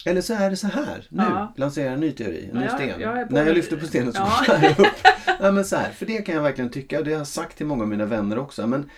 [0.06, 1.52] Eller så är det så här, nu, Ja.
[1.56, 3.00] lanserar en ny teori, en ny Ja, jag- sten.
[3.00, 4.58] jag När jag lyfter på stenen så Ja.
[4.62, 4.86] jag upp.
[5.40, 7.56] Nej, men så här, för det kan jag verkligen tycka, och det har jag sagt
[7.56, 8.66] till många av mina vänner också.
[8.66, 8.90] Men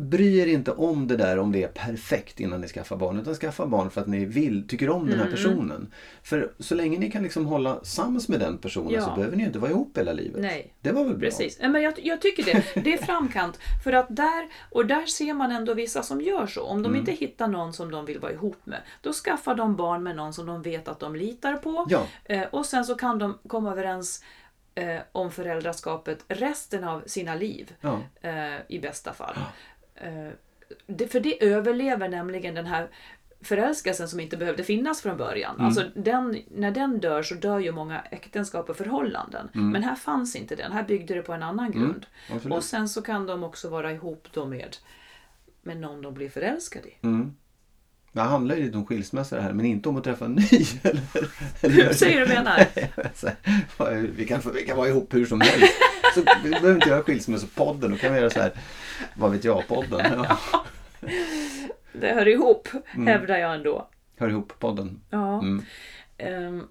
[0.00, 3.18] bry er inte om det där om det är perfekt innan ni skaffar barn.
[3.20, 5.34] Utan skaffa barn för att ni vill, tycker om den här Mm.
[5.36, 5.92] personen.
[6.22, 9.04] För så länge ni kan liksom hålla sams med den personen Ja.
[9.06, 10.40] så behöver ni inte vara ihop hela livet.
[10.42, 10.74] Nej.
[10.80, 11.28] Det var väl bra?
[11.28, 11.58] Precis.
[11.60, 12.64] Men jag, jag tycker det.
[12.84, 13.58] Det är framkant.
[13.84, 16.62] För att där, och där ser man ändå vissa som gör så.
[16.62, 17.00] Om de Mm.
[17.00, 20.32] inte hittar någon som de vill vara ihop med, då skaffar de barn med någon
[20.32, 21.86] som de vet att de litar på.
[21.88, 22.06] Ja.
[22.24, 24.24] Eh, och sen så kan de komma överens
[24.74, 27.72] eh, om föräldraskapet resten av sina liv.
[27.80, 28.00] Ja.
[28.20, 29.34] eh, i bästa fall.
[30.00, 30.32] Eh,
[30.86, 32.88] det, för det överlever nämligen den här
[33.40, 35.54] förälskelsen som inte behövde finnas från början.
[35.54, 35.66] Mm.
[35.66, 39.48] Alltså den, när den dör så dör ju många äktenskap och förhållanden.
[39.52, 42.06] Men här fanns inte den, här byggde det på en annan grund.
[42.30, 42.52] Mm.
[42.52, 44.76] och sen så kan de också vara ihop då med,
[45.62, 46.96] med någon de blir förälskade i.
[47.02, 47.34] Mm.
[48.12, 50.42] Det handlar ju lite om skilsmässa det här, men inte om att träffa en ny.
[50.82, 51.00] Eller,
[51.60, 52.66] eller, Hur säger du menar?
[54.16, 55.72] Vi, kan, vi kan vara ihop hur som helst.
[56.14, 57.90] Så vi behöver inte göra skilsmässopodden.
[57.90, 58.52] Då kan vi göra så här,
[59.14, 60.26] vad vet jag-podden.
[60.50, 60.64] Ja.
[61.92, 63.06] Det hör ihop, Mm.
[63.06, 63.88] hävdar jag ändå.
[64.16, 65.00] Hör ihop-podden.
[65.10, 65.38] Ja.
[65.42, 65.64] Mm.
[66.18, 66.66] Ehm,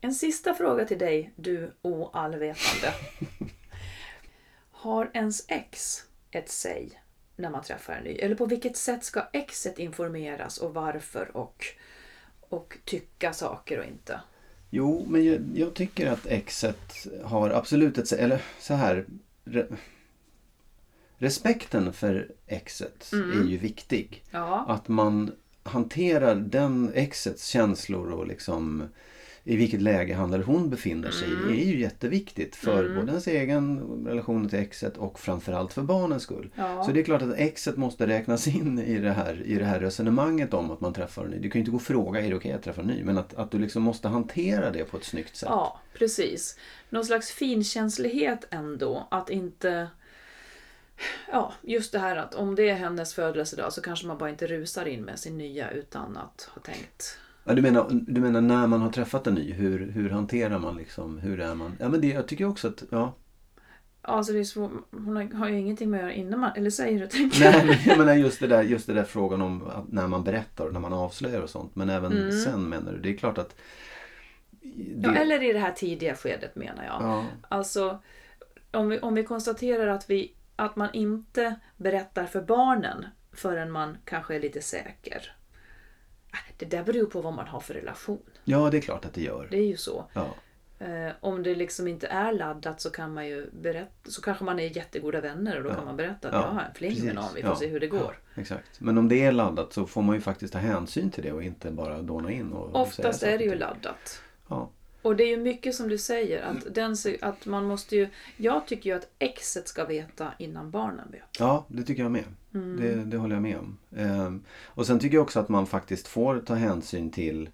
[0.00, 2.94] en sista fråga till dig, du oallvetande.
[4.70, 7.00] Har ens ex ett säg
[7.36, 8.10] när man träffar en ny?
[8.14, 11.64] Eller på vilket sätt ska exet informeras och varför och,
[12.40, 14.20] och tycka saker och inte?
[14.70, 18.12] Jo, men jag, jag tycker att exet har absolut ett...
[18.12, 19.06] Eller så här.
[19.44, 19.66] Re,
[21.18, 23.40] respekten för exet Mm.
[23.40, 24.24] är ju viktig.
[24.30, 25.32] Ja, Att man
[25.62, 28.82] hanterar den exets känslor och liksom
[29.48, 31.48] i vilket läge han eller hon befinner sig Mm.
[31.48, 36.50] är ju jätteviktigt för både ens egen relation till exet och framförallt för barnens skull.
[36.54, 36.84] Ja.
[36.84, 39.80] Så det är klart att exet måste räknas in i det här, i det här
[39.80, 41.38] resonemanget om att man träffar en ny.
[41.38, 43.04] Du kan ju inte gå och fråga, är det okej att träffa en ny?
[43.04, 45.48] Men att, att du liksom måste hantera det på ett snyggt sätt.
[45.48, 46.58] ja, precis.
[46.90, 49.08] Någon slags finkänslighet ändå.
[49.10, 49.88] Att inte...
[51.32, 54.46] Ja, just det här att om det är hennes födelsedag så kanske man bara inte
[54.46, 58.66] rusar in med sin nya utan att ha tänkt Ja, du, menar, du menar när
[58.66, 61.76] man har träffat en ny, hur, hur hanterar man liksom, hur är man?
[61.80, 63.14] Ja men det, jag tycker också att, ja.
[64.02, 64.70] Alltså det är svårt.
[64.90, 66.50] Hon har, ju ingenting med att göra innan man...
[66.56, 69.42] Eller säger du, tänker Nej men jag menar just det där, just det där frågan
[69.42, 71.76] om när man berättar och när man avslöjar och sånt.
[71.76, 72.32] Men även Mm.
[72.32, 73.56] sen menar du, det är klart att
[74.60, 77.02] det, Ja, eller i det här tidiga skedet menar jag.
[77.02, 77.98] ja, Alltså,
[78.70, 83.96] om vi, om vi konstaterar att, vi, att man inte berättar för barnen förrän man
[84.04, 85.35] kanske är lite säker.
[86.56, 88.20] Det där beror på vad man har för relation.
[88.44, 89.48] ja, det är klart att det gör.
[89.50, 90.04] Det är ju så.
[90.12, 90.26] Ja.
[90.78, 94.58] Eh, om det liksom inte är laddat så kan man ju berätta, så kanske man
[94.60, 95.74] är jättegoda vänner och då Ja.
[95.74, 97.56] kan man berätta att Ja, jag har en fling med någon, vi får Ja.
[97.56, 98.18] se hur det går.
[98.34, 98.80] Exakt.
[98.80, 101.42] Men om det är laddat så får man ju faktiskt ta hänsyn till det och
[101.42, 104.22] inte bara dåna in och Oftast är det ju laddat.
[104.48, 104.70] Ja.
[105.06, 108.08] Och det är ju mycket som du säger, att, den, se- att man måste ju...
[108.36, 111.22] Jag tycker ju att exet ska veta innan barnen vet.
[111.38, 112.24] Ja, det tycker jag med.
[112.54, 112.76] Mm.
[112.80, 113.78] Det, det håller jag med om.
[113.96, 117.48] Ehm, och sen tycker jag också att man faktiskt får ta hänsyn till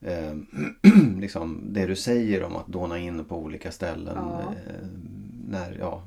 [0.00, 0.46] ehm,
[1.20, 4.16] liksom det du säger om att dåna in på olika ställen.
[4.16, 4.40] Ja.
[4.40, 5.08] ehm,
[5.48, 6.02] när, ja,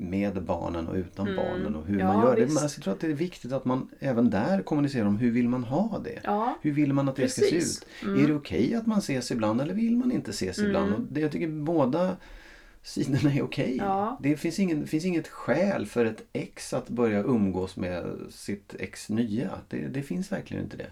[0.00, 1.36] med barnen och utan Mm.
[1.36, 2.42] barnen och hur Ja, man gör det.
[2.42, 2.54] visst.
[2.54, 5.30] Men alltså, jag tror att det är viktigt att man även där kommunicerar om hur
[5.30, 6.20] vill man ha det?
[6.24, 7.86] Ja, Hur vill man att det ska se ut?
[8.02, 8.24] Mm.
[8.24, 10.94] Är det okej att man ses ibland eller vill man inte ses ibland?
[10.94, 12.16] Och det, jag tycker båda
[12.82, 13.76] sidorna är okej.
[13.76, 14.18] Ja.
[14.22, 19.08] Det finns, ingen, finns inget skäl för ett ex att börja umgås med sitt ex
[19.08, 19.50] nya.
[19.68, 20.86] Det, det finns verkligen inte det.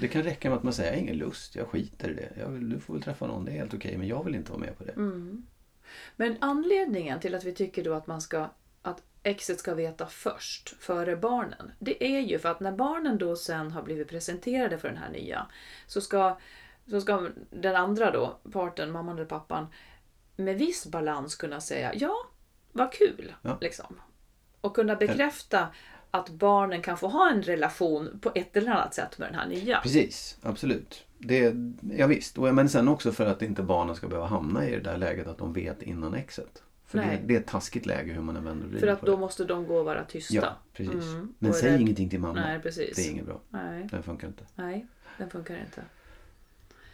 [0.00, 2.28] Det kan räcka med att man säger jag har ingen lust, jag skiter i det.
[2.40, 4.50] Jag vill, du får väl träffa någon, det är helt okej men jag vill inte
[4.50, 4.92] vara med på det.
[4.92, 5.42] Mm.
[6.16, 8.48] Men anledningen till att vi tycker då att man ska
[8.82, 13.36] att exet ska veta först, före barnen, det är ju för att när barnen då
[13.36, 15.46] sen har blivit presenterade för den här nya
[15.86, 16.38] så ska,
[16.90, 19.66] så ska den andra då, parten, mamman eller pappan,
[20.36, 22.14] med viss balans kunna säga ja,
[22.72, 23.34] vad kul.
[23.42, 23.58] Ja.
[23.60, 24.00] Liksom.
[24.60, 25.68] Och kunna bekräfta
[26.18, 29.46] att barnen kan få ha en relation på ett eller annat sätt med den här
[29.48, 29.80] nya.
[29.80, 31.04] Precis, absolut.
[31.18, 31.54] Det,
[31.96, 32.38] ja, visst.
[32.38, 35.26] Och- Men sen också för att inte barnen ska behöva hamna i det där läget
[35.26, 36.62] att de vet innan exet.
[36.86, 39.00] För det, det är ett taskigt läge hur man än vänder och vrider För att
[39.02, 39.18] då det.
[39.20, 40.34] måste de gå och vara tysta.
[40.34, 40.94] Ja, precis.
[41.04, 41.34] Mm.
[41.38, 42.40] Men säg rädd- ingenting till mamma.
[42.40, 42.96] Nej, precis.
[42.96, 43.40] Det är inget bra.
[43.48, 44.44] Nej, Den funkar inte.
[44.54, 44.86] nej,
[45.18, 45.82] den funkar inte.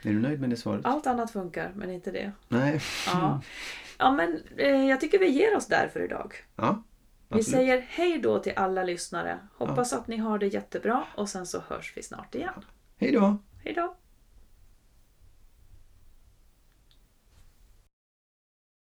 [0.02, 0.80] Är du nöjd med det svaret?
[0.84, 2.32] Allt annat funkar, men inte det.
[2.48, 2.80] Nej.
[3.06, 3.40] Ja,
[3.98, 6.34] ja men eh, jag tycker vi ger oss där för idag.
[6.56, 6.82] Ja,
[7.28, 7.46] Vi absolut.
[7.46, 9.38] säger hej då till alla lyssnare.
[9.54, 12.64] Hoppas att ni har det jättebra och sen så hörs vi snart igen.
[12.96, 13.38] Hej då!
[13.64, 13.96] Hej då!